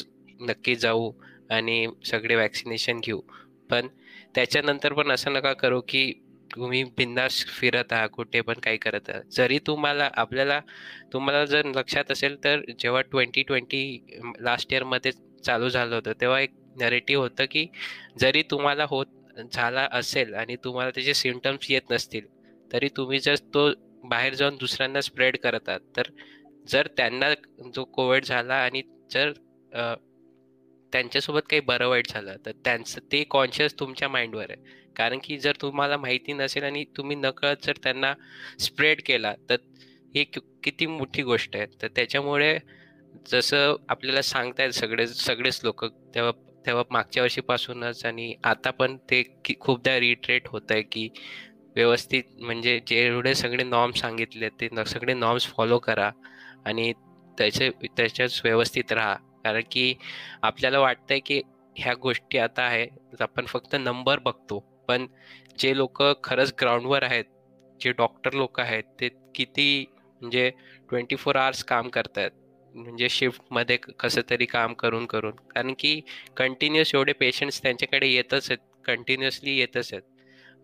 [0.43, 1.11] नक्की जाऊ
[1.51, 3.21] आणि सगळे वॅक्सिनेशन घेऊ.
[3.69, 3.87] पण
[4.35, 6.11] त्याच्यानंतर पण असं नका करू की
[6.55, 9.23] तुम्ही बिंदास फिरत आहात कुठे पण काही करत आहात.
[9.31, 10.59] जरी तुम्हाला आपल्याला
[11.13, 13.81] तुम्हाला जर लक्षात असेल तर जेव्हा ट्वेंटी ट्वेंटी
[14.39, 15.11] लास्ट इयरमध्ये
[15.45, 17.65] चालू झालं होतं तेव्हा एक नरेटिव्ह होतं की
[18.19, 19.05] जरी तुम्हाला होत
[19.53, 22.25] झाला असेल आणि तुम्हाला त्याचे सिमटम्स येत नसतील
[22.73, 23.69] तरी तुम्ही जर तो
[24.03, 26.09] बाहेर जाऊन दुसऱ्यांना स्प्रेड करत आहात तर
[26.67, 27.33] जर त्यांना
[27.75, 29.31] जो कोविड झाला आणि जर
[30.93, 34.81] त्यांच्यासोबत काही बरं वाईट झालं तर त्यांचं ते कॉन्शियस तुमच्या माइंडवर आहे.
[34.95, 38.13] कारण की जर तुम्हाला माहिती नसेल आणि तुम्ही नकळत जर त्यांना
[38.59, 39.55] स्प्रेड केला तर
[40.15, 40.23] ही
[40.63, 41.65] किती मोठी गोष्ट आहे.
[41.81, 42.57] तर त्याच्यामुळे
[43.31, 46.31] जसं आपल्याला सांगतायत सगळे सगळेच लोक तेव्हा
[46.65, 49.23] तेव्हा मागच्या वर्षीपासूनच आणि आता पण ते
[49.59, 51.07] खूपदा रिट्रेट होत आहे की
[51.75, 56.09] व्यवस्थित म्हणजे जेवढे सगळे नॉर्म्स सांगितले ते सगळे नॉर्म्स फॉलो करा
[56.65, 56.91] आणि
[57.37, 59.15] त्याचे त्याच्याच व्यवस्थित राहा.
[59.43, 59.93] कारण की
[60.43, 61.41] आपल्याला वाटतंय की
[61.75, 62.85] ह्या गोष्टी आता आहे
[63.21, 64.59] आपण फक्त नंबर बघतो.
[64.87, 65.05] पण
[65.59, 67.25] जे लोक खरंच ग्राउंडवर आहेत
[67.79, 69.85] जे डॉक्टर लोक आहेत ते किती
[70.21, 70.49] म्हणजे
[70.89, 72.31] ट्वेंटी फोर आवर्स काम करतायत.
[72.75, 75.31] म्हणजे शिफ्टमध्ये कसं तरी काम करून करून.
[75.49, 75.99] कारण की
[76.37, 80.03] कंटिन्युअस एवढे पेशंट्स त्यांच्याकडे येतच आहेत कंटिन्युअसली येतच आहेत.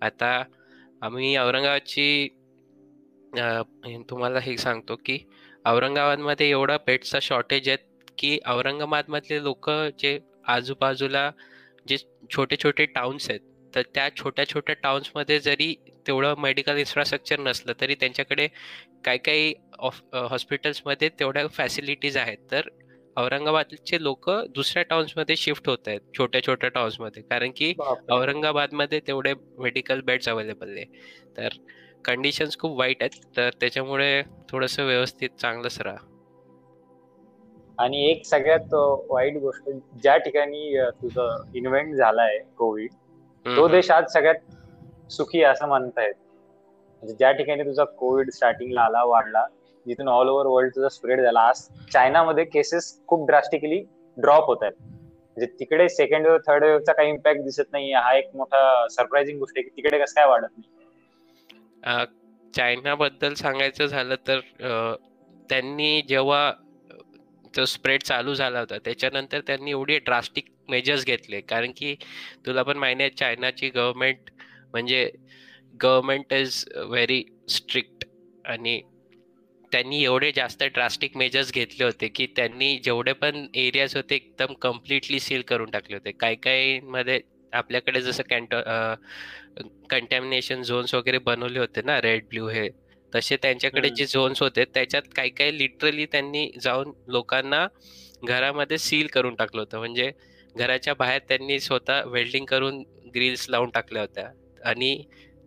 [0.02, 0.44] आता
[1.02, 2.28] आम्ही औरंगाबादची
[4.10, 5.18] तुम्हाला हे सांगतो की
[5.66, 7.80] औरंगाबादमध्ये एवढा बेडचा शॉर्टेज आहेत
[8.20, 11.30] की औरंगाबादमधले लोक जे आजूबाजूला
[11.88, 11.98] जे
[12.36, 13.42] छोटे छोटे टाउन्स आहेत
[13.74, 15.74] तर त्या छोट्या छोट्या टाउन्समध्ये जरी
[16.08, 18.48] तेवढं मेडिकल इन्फ्रास्ट्रक्चर नसलं तरी त्यांच्याकडे
[19.06, 19.54] काही काही
[20.30, 22.38] हॉस्पिटल्समध्ये तेवढ्या फॅसिलिटीज आहेत.
[22.52, 22.70] तर
[23.18, 27.74] औरंगाबादचे लोक दुसऱ्या टाउन्समध्ये शिफ्ट होत आहेत छोट्या छोट्या टाउन्समध्ये कारण की
[28.12, 30.86] औरंगाबादमध्ये तेवढे मेडिकल बेड्स अवेलेबल आहे.
[31.38, 31.58] तर
[32.06, 33.22] कंडिशन्स खूप वाईट आहेत.
[33.38, 35.98] तर त्याच्यामुळे थोडस व्यवस्थित चांगलंच राहा.
[37.80, 38.74] आणि एक सगळ्यात
[39.10, 39.70] वाईट गोष्ट
[40.02, 42.92] ज्या ठिकाणी तुझं इन्व्हेंट झालाय कोविड
[43.46, 46.14] तो देश आज सगळ्यात सुखी असं म्हणतायत.
[47.04, 49.46] म्हणजे ज्या ठिकाणी तुझा कोविड स्टार्टिंगला आला वाढला
[49.86, 53.80] जिथून ऑल ओव्हर वर्ल्ड तुझा स्प्रेड झाला आज चायनामध्ये केसेस खूप ड्रास्टिकली
[54.18, 54.74] ड्रॉप होत आहेत.
[55.38, 59.58] म्हणजे तिकडे सेकंड वेव्ह थर्ड वेव्हचा काही इम्पॅक्ट दिसत नाही हा एक मोठा सरप्राइझिंग गोष्ट
[59.58, 62.06] आहे की तिकडे कसं काय वाढत नाही.
[62.54, 64.40] चायना बद्दल सांगायचं झालं तर
[65.50, 66.52] त्यांनी जेव्हा
[67.54, 68.78] तो स्प्रेड चालू झाला होता.
[68.78, 71.42] त्याच्यानंतर त्यांनी एवढे ड्रास्टिक मेजर्स घेतले.
[71.42, 71.96] कारण की
[72.46, 74.30] तुला पण माहिती आहे चायनाची गव्हर्नमेंट
[74.72, 75.10] म्हणजे
[75.82, 78.06] गव्हर्नमेंट इज व्हेरी स्ट्रिक्ट
[78.46, 78.82] आणि
[79.72, 85.20] त्यांनी एवढे जास्त ड्रास्टिक मेजर्स घेतले होते की त्यांनी जेवढे पण एरियाज होते एकदम कम्प्लिटली
[85.20, 86.12] सील करून टाकले होते.
[86.12, 87.20] काही काही मध्ये
[87.54, 88.56] आपल्याकडे जसं कॅन्ट
[89.92, 92.68] कंटॅमिनेशन झोन्स वगैरे बनवले होते ना रेड ब्ल्यू हे.
[93.14, 97.68] तसे त्यांच्याकडे जे झोन्स होते त्याच्यात काही काही लिटरली त्यांनी जाऊन लोकांना
[98.24, 99.78] घरामध्ये सील करून टाकलं होतं.
[99.80, 100.12] म्हणजे
[100.56, 102.82] घराच्या बाहेर त्यांनी स्वतः वेल्डिंग करून
[103.16, 104.30] ग्रिल्स लावून टाकल्या होत्या.
[104.66, 105.04] आणि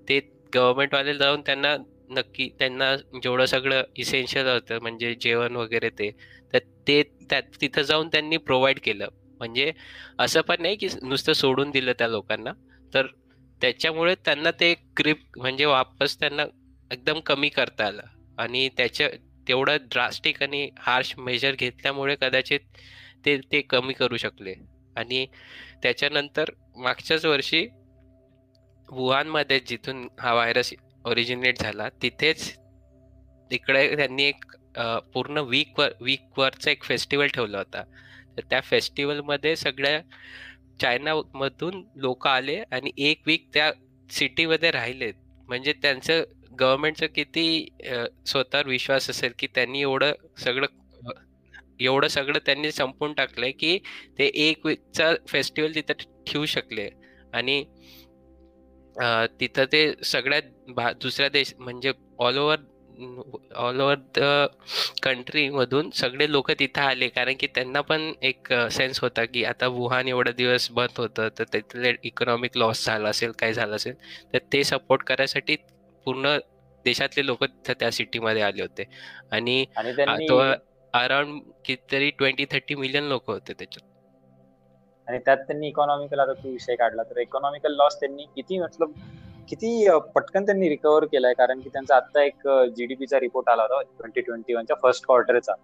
[0.09, 0.19] ते
[0.55, 1.77] गव्हर्नमेंटवाले जाऊन त्यांना
[2.11, 6.11] नक्की त्यांना जेवढं सगळं इसेन्शियल होतं म्हणजे जेवण वगैरे ते
[6.55, 7.03] तर ते
[7.61, 9.09] तिथं जाऊन त्यांनी प्रोव्हाइड केलं.
[9.41, 9.73] म्हणजे
[10.19, 12.53] असं पण नाही की नुसतं सोडून दिलं त्या लोकांना.
[12.93, 13.07] तर
[13.61, 16.45] त्याच्यामुळे त्यांना ते क्रिप म्हणजे वापस त्यांना
[16.93, 18.03] एकदम कमी करता आलं.
[18.39, 19.09] आणि त्याच्या
[19.49, 22.61] तेवढं ड्रास्टिक आणि हार्श मेजर घेतल्यामुळे कदाचित
[23.27, 24.55] ते ते कमी करू शकले.
[24.97, 25.27] आणि
[25.83, 27.67] त्याच्यानंतर मागच्याच वर्षी
[28.89, 30.73] वुहानमध्ये जिथून हा व्हायरस
[31.05, 32.51] ओरिजिनेट झाला तिथेच
[33.51, 34.45] तिकडे त्यांनी एक
[35.15, 37.83] पूर्ण वीक वर एक फेस्टिवल ठेवला होता.
[38.37, 40.01] तर त्या फेस्टिवलमध्ये सगळ्या
[40.81, 43.71] चायनामधून लोक आले आणि एक वीक त्या
[44.11, 45.15] सिटीमध्ये राहिलेत.
[45.49, 47.67] म्हणजे त्यांचं गव्हर्नमेंटचं किती
[48.27, 50.67] स्वतःवर विश्वास असेल की त्यांनी एवढं सगळं
[51.81, 53.79] एवढं सगळं त्यांनी संपून टाकलंय की
[54.19, 56.89] ते एक वीकचा फेस्टिवल तिथं ठेवू शकले.
[57.35, 57.65] आणि
[59.41, 62.59] तिथं ते सगळ्यात दुसऱ्या देश म्हणजे all over
[63.57, 64.47] all over the
[65.03, 67.09] country मधून सगळे लोक तिथं आले.
[67.09, 71.45] कारण की त्यांना पण एक सेन्स होता की आता वुहान एवढा दिवस बंद होतं तर
[71.53, 73.95] तिथले इकॉनॉमिक लॉस झाला असेल काय झालं असेल
[74.35, 75.57] तर ते सपोर्ट करायसाठी
[76.05, 76.37] पूर्ण
[76.85, 78.85] देशातले लोक त्या सिटीमध्ये आले होते.
[79.33, 79.65] आणि
[80.29, 80.39] तो
[80.95, 83.89] अराउंड कितीतरी ट्वेंटी थर्टी मिलियन लोक होते त्याच्यात.
[85.09, 88.93] आणि त्यात त्यांनी इकॉनॉमिकल आता तू विषय काढला तर इकॉनॉमिकल लॉस त्यांनी किती मतलब
[89.49, 91.35] किती पटकन त्यांनी रिकव्हर केलाय.
[91.35, 95.55] कारण की त्यांचा आता एक जीडीपीचा रिपोर्ट आला होता ट्वेंटी ट्वेंटी वनच्या फर्स्ट क्वार्टरचा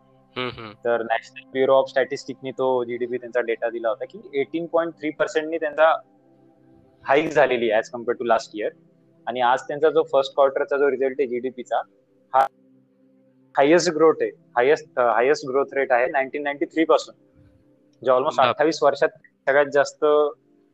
[0.85, 5.11] तर नॅशनल ब्युरो ऑफ स्टॅटिस्टिकनी तो जीडीपी त्यांचा डेटा दिला होता की एटीन पॉईंट थ्री
[5.11, 5.93] पर्सेंटनी त्यांचा
[7.05, 8.73] हाईक झालेली as compare to last year
[9.29, 11.81] आणि आज त्यांचा जो फर्स्ट क्वार्टरचा जो रिझल्ट आहे जीडीपीचा
[12.33, 12.47] हा
[13.55, 14.31] हायेस्ट ग्रोथ आहे.
[14.57, 19.09] हायेस्ट हायेस्ट ग्रोथ रेट आहे नाईन्टीन नाईन्टी थ्री पासून म्हणजे ऑलमोस्ट अठ्ठावीस वर्षात
[19.47, 20.05] सगळ्यात जास्त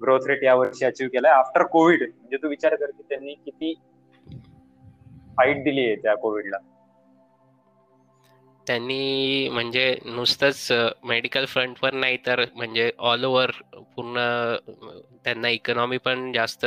[0.00, 1.32] ग्रोथ रेट या वर्षी अचीव्ह केलाय.
[1.32, 3.74] आफ्टर कोविड म्हणजे तू विचार कर की त्यांनी किती
[5.38, 6.58] फाईट दिली आहे त्या कोविडला
[8.66, 10.68] त्यांनी म्हणजे नुसतंच
[11.04, 13.50] मेडिकल फ्रंटवर नाही तर म्हणजे ऑल ओव्हर
[13.96, 14.18] पूर्ण
[15.24, 16.66] त्यांना इकॉनॉमी पण जास्त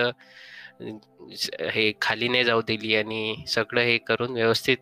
[0.79, 4.77] हे खाली नाही जाऊ दिली आणि सगळं हे करून व्यवस्थित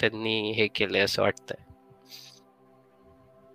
[0.00, 1.62] त्यांनी हे केलंय असं वाटतंय.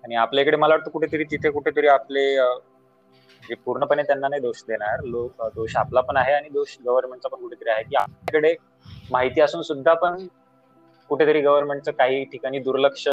[0.04, 5.42] आणि आपल्याकडे मला वाटतं कुठेतरी तिथे कुठेतरी आपले म्हणजे पूर्णपणे त्यांना नाही दोष देणार लोक
[5.56, 7.84] दोष आपला पण आहे आणि दोष गव्हर्नमेंटचा पण कुठेतरी आहे.
[7.84, 8.56] की आपल्याकडे
[9.12, 10.28] माहिती असून सुद्धा पण
[11.10, 13.08] कुठेतरी गव्हर्नमेंटचं काही ठिकाणी दुर्लक्ष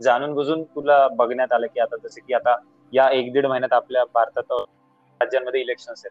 [0.00, 2.56] जाणून बुजून तुला बघण्यात आलं की आता जसं की आता
[2.92, 6.10] या एक दीड महिन्यात आपल्या भारतात राज्यांमध्ये इलेक्शन आहेत.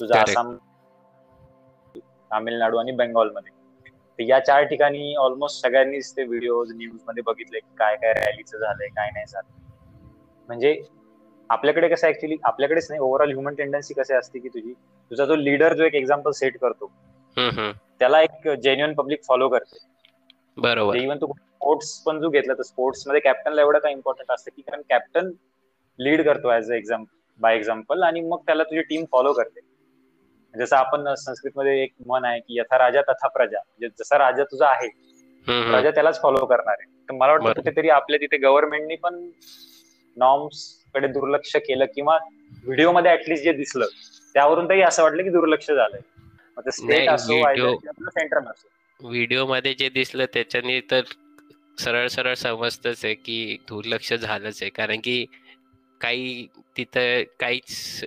[0.00, 0.56] तुझं आसाम
[2.30, 3.52] तामिळनाडू आणि बेंगॉलमध्ये.
[4.18, 8.88] तर या चार ठिकाणी ऑलमोस्ट सगळ्यांनीच ते व्हिडिओ न्यूजमध्ये बघितले की काय काय रॅलीचं झालंय
[8.88, 9.48] काय नाही झालं.
[10.48, 10.80] म्हणजे
[11.50, 15.74] आपल्याकडे कसं ऍक्च्युली आपल्याकडेच नाही ओव्हरऑल ह्युमन टेंडन्सी कसे असते की तुझी तुझा जो लीडर
[15.74, 16.90] जो एक एक्झाम्पल सेट करतो
[18.00, 19.78] त्याला एक जेन्युअन पब्लिक फॉलो करते.
[20.56, 20.96] बरोबर.
[20.96, 24.82] इव्हन तू स्पोर्ट्स पण जो घेतला तर स्पोर्ट्समध्ये कॅप्टनला एवढं काय इम्पॉर्टंट असतं की कारण
[24.88, 25.30] कॅप्टन
[25.98, 27.04] लीड करतो as a exam
[27.40, 29.60] by example आणि मग त्याला तुझी टीम फॉलो करते.
[30.54, 33.58] जसं आपण संस्कृत मध्ये एक मन आहे की यथा राजा तथा प्रजा.
[33.58, 34.88] म्हणजे जसा राजा तुझा आहे
[35.46, 36.90] प्रजा त्यालाच फॉलो करणार आहे.
[37.08, 39.14] तर मला वाटतं कुठेतरी आपल्या तिथे गव्हर्नमेंटनी पण
[40.16, 42.16] नॉर्म्सकडे दुर्लक्ष केलं किंवा
[42.64, 43.86] व्हिडिओमध्ये ऍटलिस्ट जे दिसलं
[44.34, 46.00] त्यावरून तरी असं वाटलं की दुर्लक्ष झालंय.
[46.70, 48.38] स्टेट असो सेंटर
[49.00, 51.00] व्हिडिओमध्ये जे दिसलं त्याच्याने तर
[51.78, 54.70] सरळ सरळ समजतच आहे की दुर्लक्ष झालंच आहे.
[54.70, 55.24] कारण की
[56.00, 58.04] काही तिथं काहीच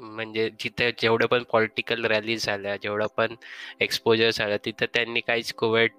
[0.00, 3.34] म्हणजे जिथे जेवढं पण पॉलिटिकल रॅलीज झाल्या जेवढं पण
[3.80, 5.92] एक्सपोजर झालं तिथं त्यांनी काहीच कोविड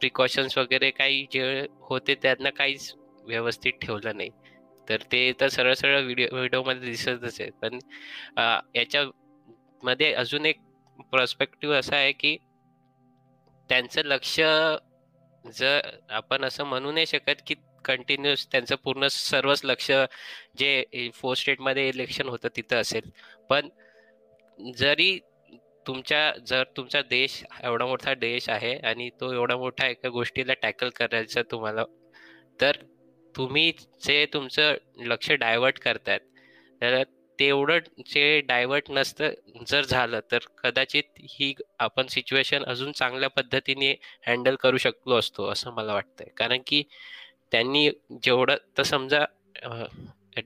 [0.00, 2.92] प्रिकॉशन्स वगैरे काही जे होते त्यांना काहीच
[3.24, 4.30] व्यवस्थित ठेवलं नाही.
[4.88, 7.78] तर ते तर सरळ सरळ व्हिडिओ व्हिडिओमध्ये दिसतच आहे पण
[8.74, 9.04] याच्या
[9.82, 10.60] मध्ये अजून एक
[11.10, 12.36] प्रॉस्पेक्टिव्ह असा आहे की
[13.68, 14.40] त्यांचं लक्ष
[15.44, 19.90] जर आपण असं म्हणू नाही शकत की कंटिन्युअस त्यांचं पूर्ण सर्वच लक्ष
[20.58, 23.10] जे फोर स्टेटमध्ये इलेक्शन होतं तिथं असेल.
[23.50, 23.68] पण
[24.58, 25.18] जरी
[25.86, 30.88] तुमच्या जर तुमचा देश एवढा मोठा देश आहे आणि तो एवढा मोठा एका गोष्टीला टॅकल
[30.88, 31.84] करायचा तुम्हाला
[32.60, 32.76] तर
[33.34, 36.20] तुम्ही जे तुमचं लक्ष डायव्हर्ट करतायत
[36.82, 37.02] तर
[37.38, 43.90] तेवढं जे डायव्हर्ट नसतं जर झालं तर कदाचित ही आपण सिच्युएशन अजून चांगल्या पद्धतीने
[44.26, 46.28] हँडल करू शकलो असतो असं मला वाटतंय.
[46.36, 46.82] कारण की
[47.52, 47.88] त्यांनी
[48.22, 49.24] जेवढं तर समजा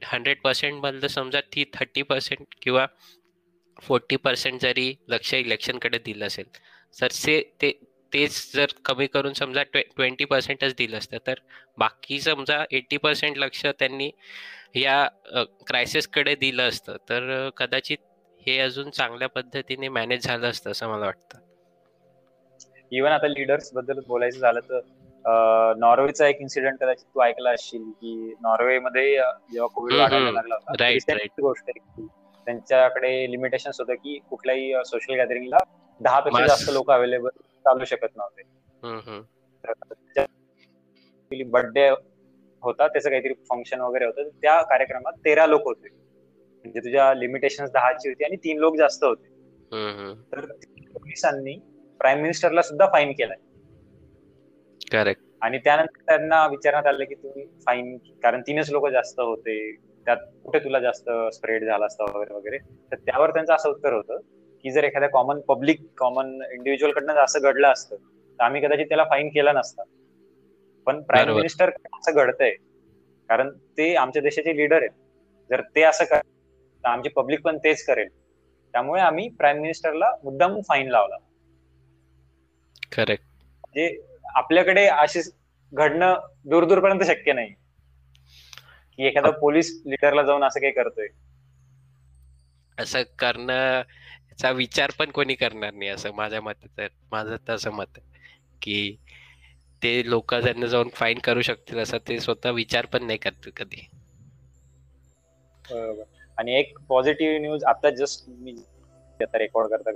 [0.05, 2.87] हंड्रेड पर्सेंट मधलं समजा ती थर्टी पर्सेंट किंवा
[3.83, 6.49] फोर्टी पर्सेंट जरी लक्ष इलेक्शनकडे दिलं असेल
[6.97, 7.71] तर से ते
[8.13, 11.41] तेच जर कमी करून समजा ट्वे ट्वेंटी पर्सेंटच दिलं असतं तर
[11.79, 14.11] बाकी समजा एट्टी पर्सेंट लक्ष त्यांनी
[14.77, 15.07] या
[15.67, 17.99] क्रायसिसकडे दिलं असतं तर कदाचित
[18.41, 21.39] हे अजून चांगल्या पद्धतीने मॅनेज झालं असतं असं मला वाटतं.
[22.93, 24.81] इव्हन आता लिडर्सबद्दल बोलायचं झालं तर
[25.77, 29.17] नॉर्वेचा एक इन्सिडेंट कदाचित तू ऐकला असशील की नॉर्वेमध्ये
[29.53, 30.73] जेव्हा कोविड वाढायला लागला होता
[31.43, 32.07] गोष्ट आहे
[32.47, 35.57] त्यांच्याकडे लिमिटेशन होतं की कुठल्याही सोशल गॅदरिंगला
[36.01, 37.29] दहा पेक्षा जास्त लोक अवेलेबल
[37.65, 38.43] चालू शकत नव्हते.
[41.45, 41.89] बर्थडे
[42.63, 44.29] होता त्याचं काहीतरी फंक्शन वगैरे होतं.
[44.29, 45.89] त्या कार्यक्रमात तेरा लोक होते.
[46.65, 49.27] म्हणजे तुझ्या लिमिटेशन दहाची होती आणि तीन लोक जास्त होते.
[50.33, 50.41] तर
[50.93, 51.57] पोलिसांनी
[51.99, 53.37] प्राईम मिनिस्टरला सुद्धा फाईन केलाय.
[54.93, 59.77] करेक्ट आणि त्यानंतर त्यांना विचारण्यात आलं की तुम्ही फाईन कारण तीनच लोक जास्त होते.
[59.77, 62.59] त्यात कुठे तुला जास्त स्प्रेड झाला असता वगैरे वगैरे?
[62.59, 64.19] तर त्यावर त्यांचं असं उत्तर होतं
[64.65, 69.05] की जर एखाद्या कॉमन पब्लिक कॉमन इंडिव्हिज्युअल कडनं असं घडलं असतं तर आम्ही कदाचित त्याला
[69.05, 69.83] फाईन केला नसता.
[70.87, 72.51] पण प्राईम मिनिस्टर असं घडतंय.
[73.29, 74.91] कारण ते आमच्या देशाचे लीडर आहेत.
[75.51, 76.21] जर ते असं कर
[76.85, 78.09] तर आमची पब्लिक पण तेच करेल.
[78.73, 81.17] त्यामुळे आम्ही प्राईम मिनिस्टरला मुद्दाम फाईन लावला.
[82.97, 85.21] करेक्ट म्हणजे आपल्याकडे असे
[85.73, 87.55] घडणं दूर दूरपर्यंत शक्य नाही.
[88.99, 91.09] की एखादा पोलीस लिडरला जाऊन असं काही करतोय.
[92.79, 97.99] असं करणं विचार पण कोणी करणार नाही असं माझ्या मते तर माझं तर असं मत
[98.63, 98.97] की
[99.83, 103.87] ते लोक त्यांना जाऊन फाईन करू शकतील असं ते स्वतः विचार पण नाही करत कधी.
[106.39, 108.55] आणि एक पॉझिटिव्ह न्यूज आता जस्ट मी
[109.21, 109.91] रेकॉर्ड करता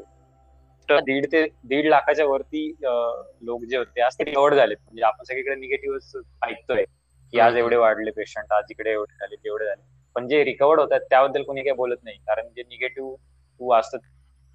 [0.90, 4.74] दीड ते दीड लाखाच्या वरती लोक जे होते आज ते रिकवर्ड झाले.
[4.74, 6.84] म्हणजे आपण सगळीकडे निगेटिव्ह ऐकतोय
[7.32, 9.82] की आज एवढे वाढले पेशंट आज इकडे एवढे झाले तेवढे झाले.
[10.16, 12.16] पण जे रिकवर्ड होतात त्याबद्दल कोणी काही बोलत नाही.
[12.26, 14.06] कारण जे निगेटिव्ह तू असत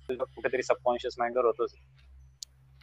[0.10, 1.74] कुठेतरी सबकॉन्शियस माइंडवर होतोच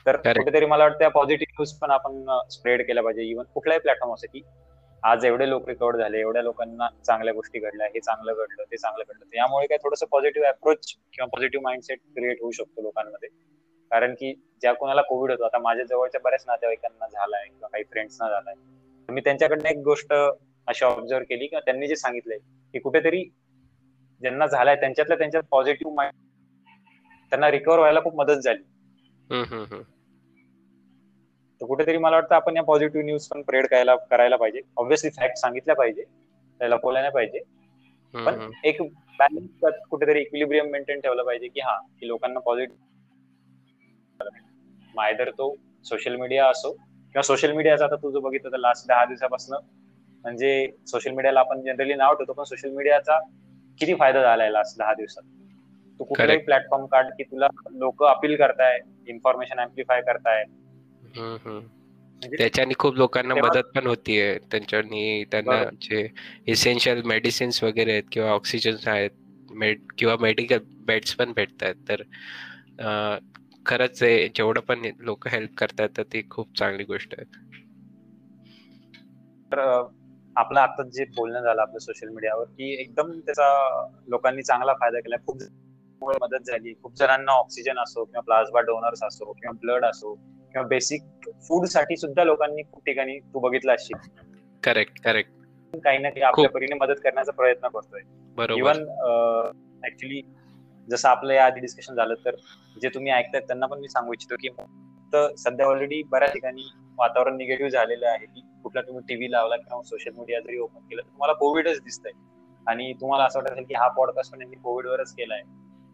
[0.07, 3.23] तर कुठेतरी मला वाटतं पॉझिटिव्ह न्यूज पण आपण स्प्रेड केल्या पाहिजे.
[3.23, 4.41] इव्हन कुठल्याही प्लॅटफॉर्म असं की
[5.03, 9.05] आज एवढे लोक रिकवर झाले एवढ्या लोकांना चांगल्या गोष्टी घडल्या हे चांगलं घडलं ते चांगलं
[9.05, 13.29] घडलं त्यामुळे काय थोडंसं पॉझिटिव्ह अप्रोच किंवा पॉझिटिव्ह माइंडसेट क्रिएट होऊ शकतो लोकांमध्ये.
[13.91, 14.33] कारण की
[14.63, 18.55] ज्या कोणाला कोविड होतो आता माझ्या जवळच्या बऱ्याच नातेवाईकांना झालाय किंवा काही फ्रेंड्सना झालाय.
[19.09, 22.39] मी त्यांच्याकडनं एक गोष्ट अशी ऑब्झर्व केली किंवा त्यांनी जे सांगितलंय
[22.75, 23.25] की कुठेतरी
[24.23, 26.13] ज्यांना झालाय त्यांच्यातल्या त्यांच्यात पॉझिटिव्ह माइंड
[27.33, 28.63] त्यांना रिकवर व्हायला खूप मदत झाली.
[31.61, 34.61] तर कुठेतरी मला वाटतं आपण या पॉझिटिव्ह न्यूज पण प्रेड करायला करायला पाहिजे.
[34.77, 36.05] ऑब्व्हियसली फॅक्ट सांगितल्या पाहिजे.
[36.61, 37.41] त्याला बोलायला पाहिजे.
[38.15, 38.83] पण एक
[39.19, 42.89] बॅलन्स कुठेतरी इक्विलिब्रियम मेंटेन ठेवलं पाहिजे की हा की लोकांना पॉझिटिव्ह
[44.95, 49.57] मायदर तो सोशल मीडिया असो किंवा सोशल मीडियाचा आता तुझं बघितलं तर लास्ट दहा दिवसापासून
[50.25, 53.19] म्हणजे सोशल मीडियाला आपण जनरली नाव ठेवतो पण सोशल मीडियाचा
[53.79, 55.23] किती फायदा झालाय लास्ट दहा दिवसात?
[56.01, 60.45] तू कुठलाही प्लॅटफॉर्म काढ की तुला लोक अपील करताय इन्फॉर्मेशन अँप्लिफाय करताय.
[61.17, 64.39] त्याच्याने खूप लोकांना मदत पण होतीये.
[64.51, 66.07] त्यांच्यानी त्यांना जे
[66.47, 69.11] इसेन्शियल मेडिसिन्स वगैरे आहेत किंवा ऑक्सिजन आहेत
[69.99, 72.03] किंवा मेडिकल बेड्स पण भेटत आहेत तर
[73.67, 73.99] खरंच
[74.37, 77.25] जेवढं पण लोक हेल्प करतात तर ती खूप चांगली गोष्ट आहे.
[79.53, 79.59] तर
[80.37, 83.49] आपलं आता जे बोलणं झालं आपल्या सोशल मीडियावर की एकदम त्याचा
[84.09, 85.17] लोकांनी चांगला फायदा केला.
[85.27, 85.43] खूप
[86.23, 86.73] मदत झाली.
[86.83, 90.15] खूप जणांना ऑक्सिजन असो किंवा प्लाझ्मा डोनर्स असो किंवा ब्लड असो
[90.53, 91.03] किंवा बेसिक
[91.49, 93.99] फूडसाठी सुद्धा लोकांनी खूप ठिकाणी तू बघितलं असशील.
[94.63, 95.33] करेक्ट करेक्ट
[95.75, 98.01] काही ना काही आपल्या परीने मदत करण्याचा प्रयत्न करतोय.
[98.57, 98.85] इव्हन
[99.87, 100.21] ऍक्च्युली
[100.89, 102.37] जसं आपलं या आधी डिस्कशन झालं तर
[102.83, 104.49] जे तुम्ही ऐकताय त्यांना पण मी सांगू इच्छितो की
[105.13, 106.63] तर सध्या ऑलरेडी बऱ्याच ठिकाणी
[106.99, 111.03] वातावरण निगेटिव्ह झालेलं आहे की कुठला तुम्ही टीव्ही लावला किंवा सोशल मीडिया जरी ओपन केलं
[111.03, 112.13] तर तुम्हाला कोविडच दिसतंय.
[112.67, 115.43] आणि तुम्हाला असं वाटत असेल की हा पॉडकास्ट पण यांनी कोविडवरच केलाय.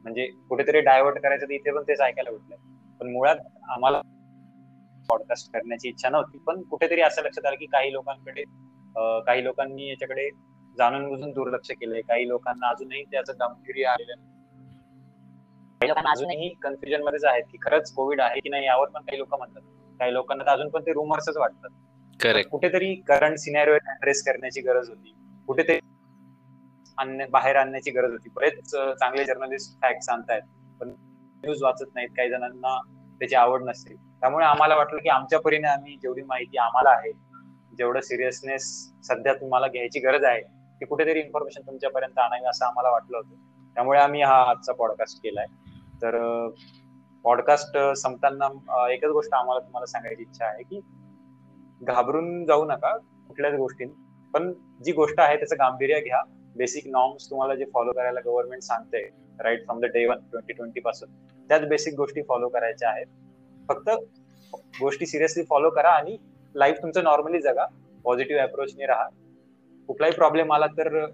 [0.05, 2.59] म्हणजे कुठेतरी डायव्हर्ट करायचं तर इथे पण तेच ऐकायला भेटलंय
[3.01, 3.37] पण मुळात
[3.71, 4.01] आम्हाला
[5.09, 6.39] पॉडकास्ट करण्याची इच्छा नव्हती.
[6.47, 8.45] पण कुठेतरी असं लक्षात आलं की काही लोकांकडे
[9.27, 10.29] काही लोकांनी याच्याकडे
[10.77, 12.01] जाणून बुजून दुर्लक्ष केलंय.
[12.01, 14.15] काही लोकांना अजूनही त्याचं गांभीर्य आलेलं
[15.81, 19.19] काही लोकांना अजूनही कन्फ्युजन मध्येच आहेत की खरंच कोविड आहे की नाही यावर पण काही
[19.19, 19.63] लोक म्हणतात.
[20.01, 21.71] काही लोकांना तर अजून पण ते रुमर्सच वाटतात.
[22.51, 25.15] कुठेतरी करंट सिनॅरिओ ऍड्रेस करण्याची गरज होती.
[25.47, 25.79] कुठेतरी
[27.31, 28.29] बाहेर आणण्याची गरज होती.
[28.35, 30.43] बरेच चांगले जर्नलिस्ट फॅक्ट सांगतायत
[30.81, 32.09] पण न्यूज वाचत नाहीत.
[32.17, 32.79] काही जणांना
[33.19, 33.95] त्याची आवड नसते.
[34.23, 37.13] त्यामुळे आम्हाला वाटलं की आमच्या परीने आम्ही जेवढी माहिती आम्हाला आहे
[37.79, 38.65] जेवढं सिरियसनेस
[39.05, 40.41] सध्या तुम्हाला घ्यायची गरज आहे
[40.81, 43.35] ती कुठेतरी इन्फॉर्मेशन तुमच्यापर्यंत आणावी असं आम्हाला वाटलं होतं.
[43.77, 45.47] त्यामुळे आम्ही हा आजचा पॉडकास्ट केलाय.
[46.03, 46.17] तर
[47.25, 48.47] पॉडकास्ट संपताना
[48.93, 50.81] एकच गोष्ट आम्हाला तुम्हाला सांगायची इच्छा आहे की
[51.81, 52.97] घाबरून जाऊ नका
[53.29, 53.85] कुठल्याच गोष्टी
[54.35, 54.53] पण
[54.85, 56.23] जी गोष्ट आहे त्याचं गांभीर्य घ्या.
[56.57, 59.03] बेसिक नॉर्म्स तुम्हाला जे फॉलो करायला गव्हर्नमेंट सांगते
[59.41, 61.09] right from the day one twenty twenty पासून
[61.51, 63.07] त्याच बेसिक गोष्टी फॉलो करायच्या आहेत.
[63.69, 63.91] फक्त
[64.81, 66.17] गोष्टी सिरियसली फॉलो करा आणि
[66.55, 67.67] लाईफ तुमचं नॉर्मली जगा.
[68.05, 69.09] पॉझिटिव्ह अप्रोचने राहा.
[69.87, 71.07] कुठलाही प्रॉब्लेम आला तर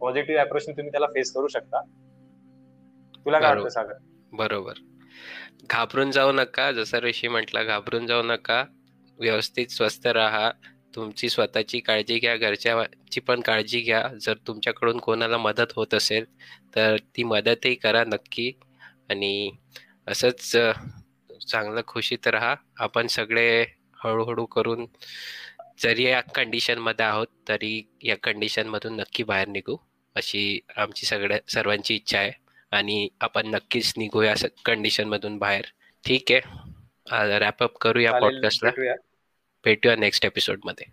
[0.00, 1.80] पॉझिटिव्ह अप्रोचने तुम्ही त्याला फेस करू शकता.
[3.24, 3.92] तुला काय वाटतं सागर?
[4.32, 4.72] बरोबर.
[5.70, 6.72] घाबरून जाऊ नका.
[6.72, 8.64] जसं ऋषी म्हटला घाबरून जाऊ नका.
[9.18, 10.50] व्यवस्थित स्वस्थ राहा.
[10.94, 12.36] तुमची स्वतःची काळजी घ्या.
[12.36, 14.08] घरच्याची पण काळजी घ्या.
[14.20, 16.24] जर तुमच्याकडून कोणाला मदत होत असेल
[16.76, 18.52] तर ती मदतही करा नक्की.
[19.10, 19.50] आणि
[20.06, 20.56] असंच
[21.46, 22.54] चांगलं खुशीत राहा.
[22.78, 23.64] आपण सगळे
[24.04, 24.86] हळूहळू करून
[25.82, 29.76] जरी या कंडिशनमध्ये आहोत तरी या कंडिशन मधून नक्की बाहेर निघू.
[30.14, 32.32] अशी आमची सगळ्या सर्वांची इच्छा आहे.
[32.70, 35.64] आणि आपण नक्कीच निघूया कंडिशन मधून बाहेर.
[36.04, 36.40] ठीक आहे.
[37.38, 38.70] रॅपअप करूया पॉडकास्टला
[39.64, 39.96] भेटूया.
[39.96, 40.86] नेक्स्ट एपिसोडमध्ये.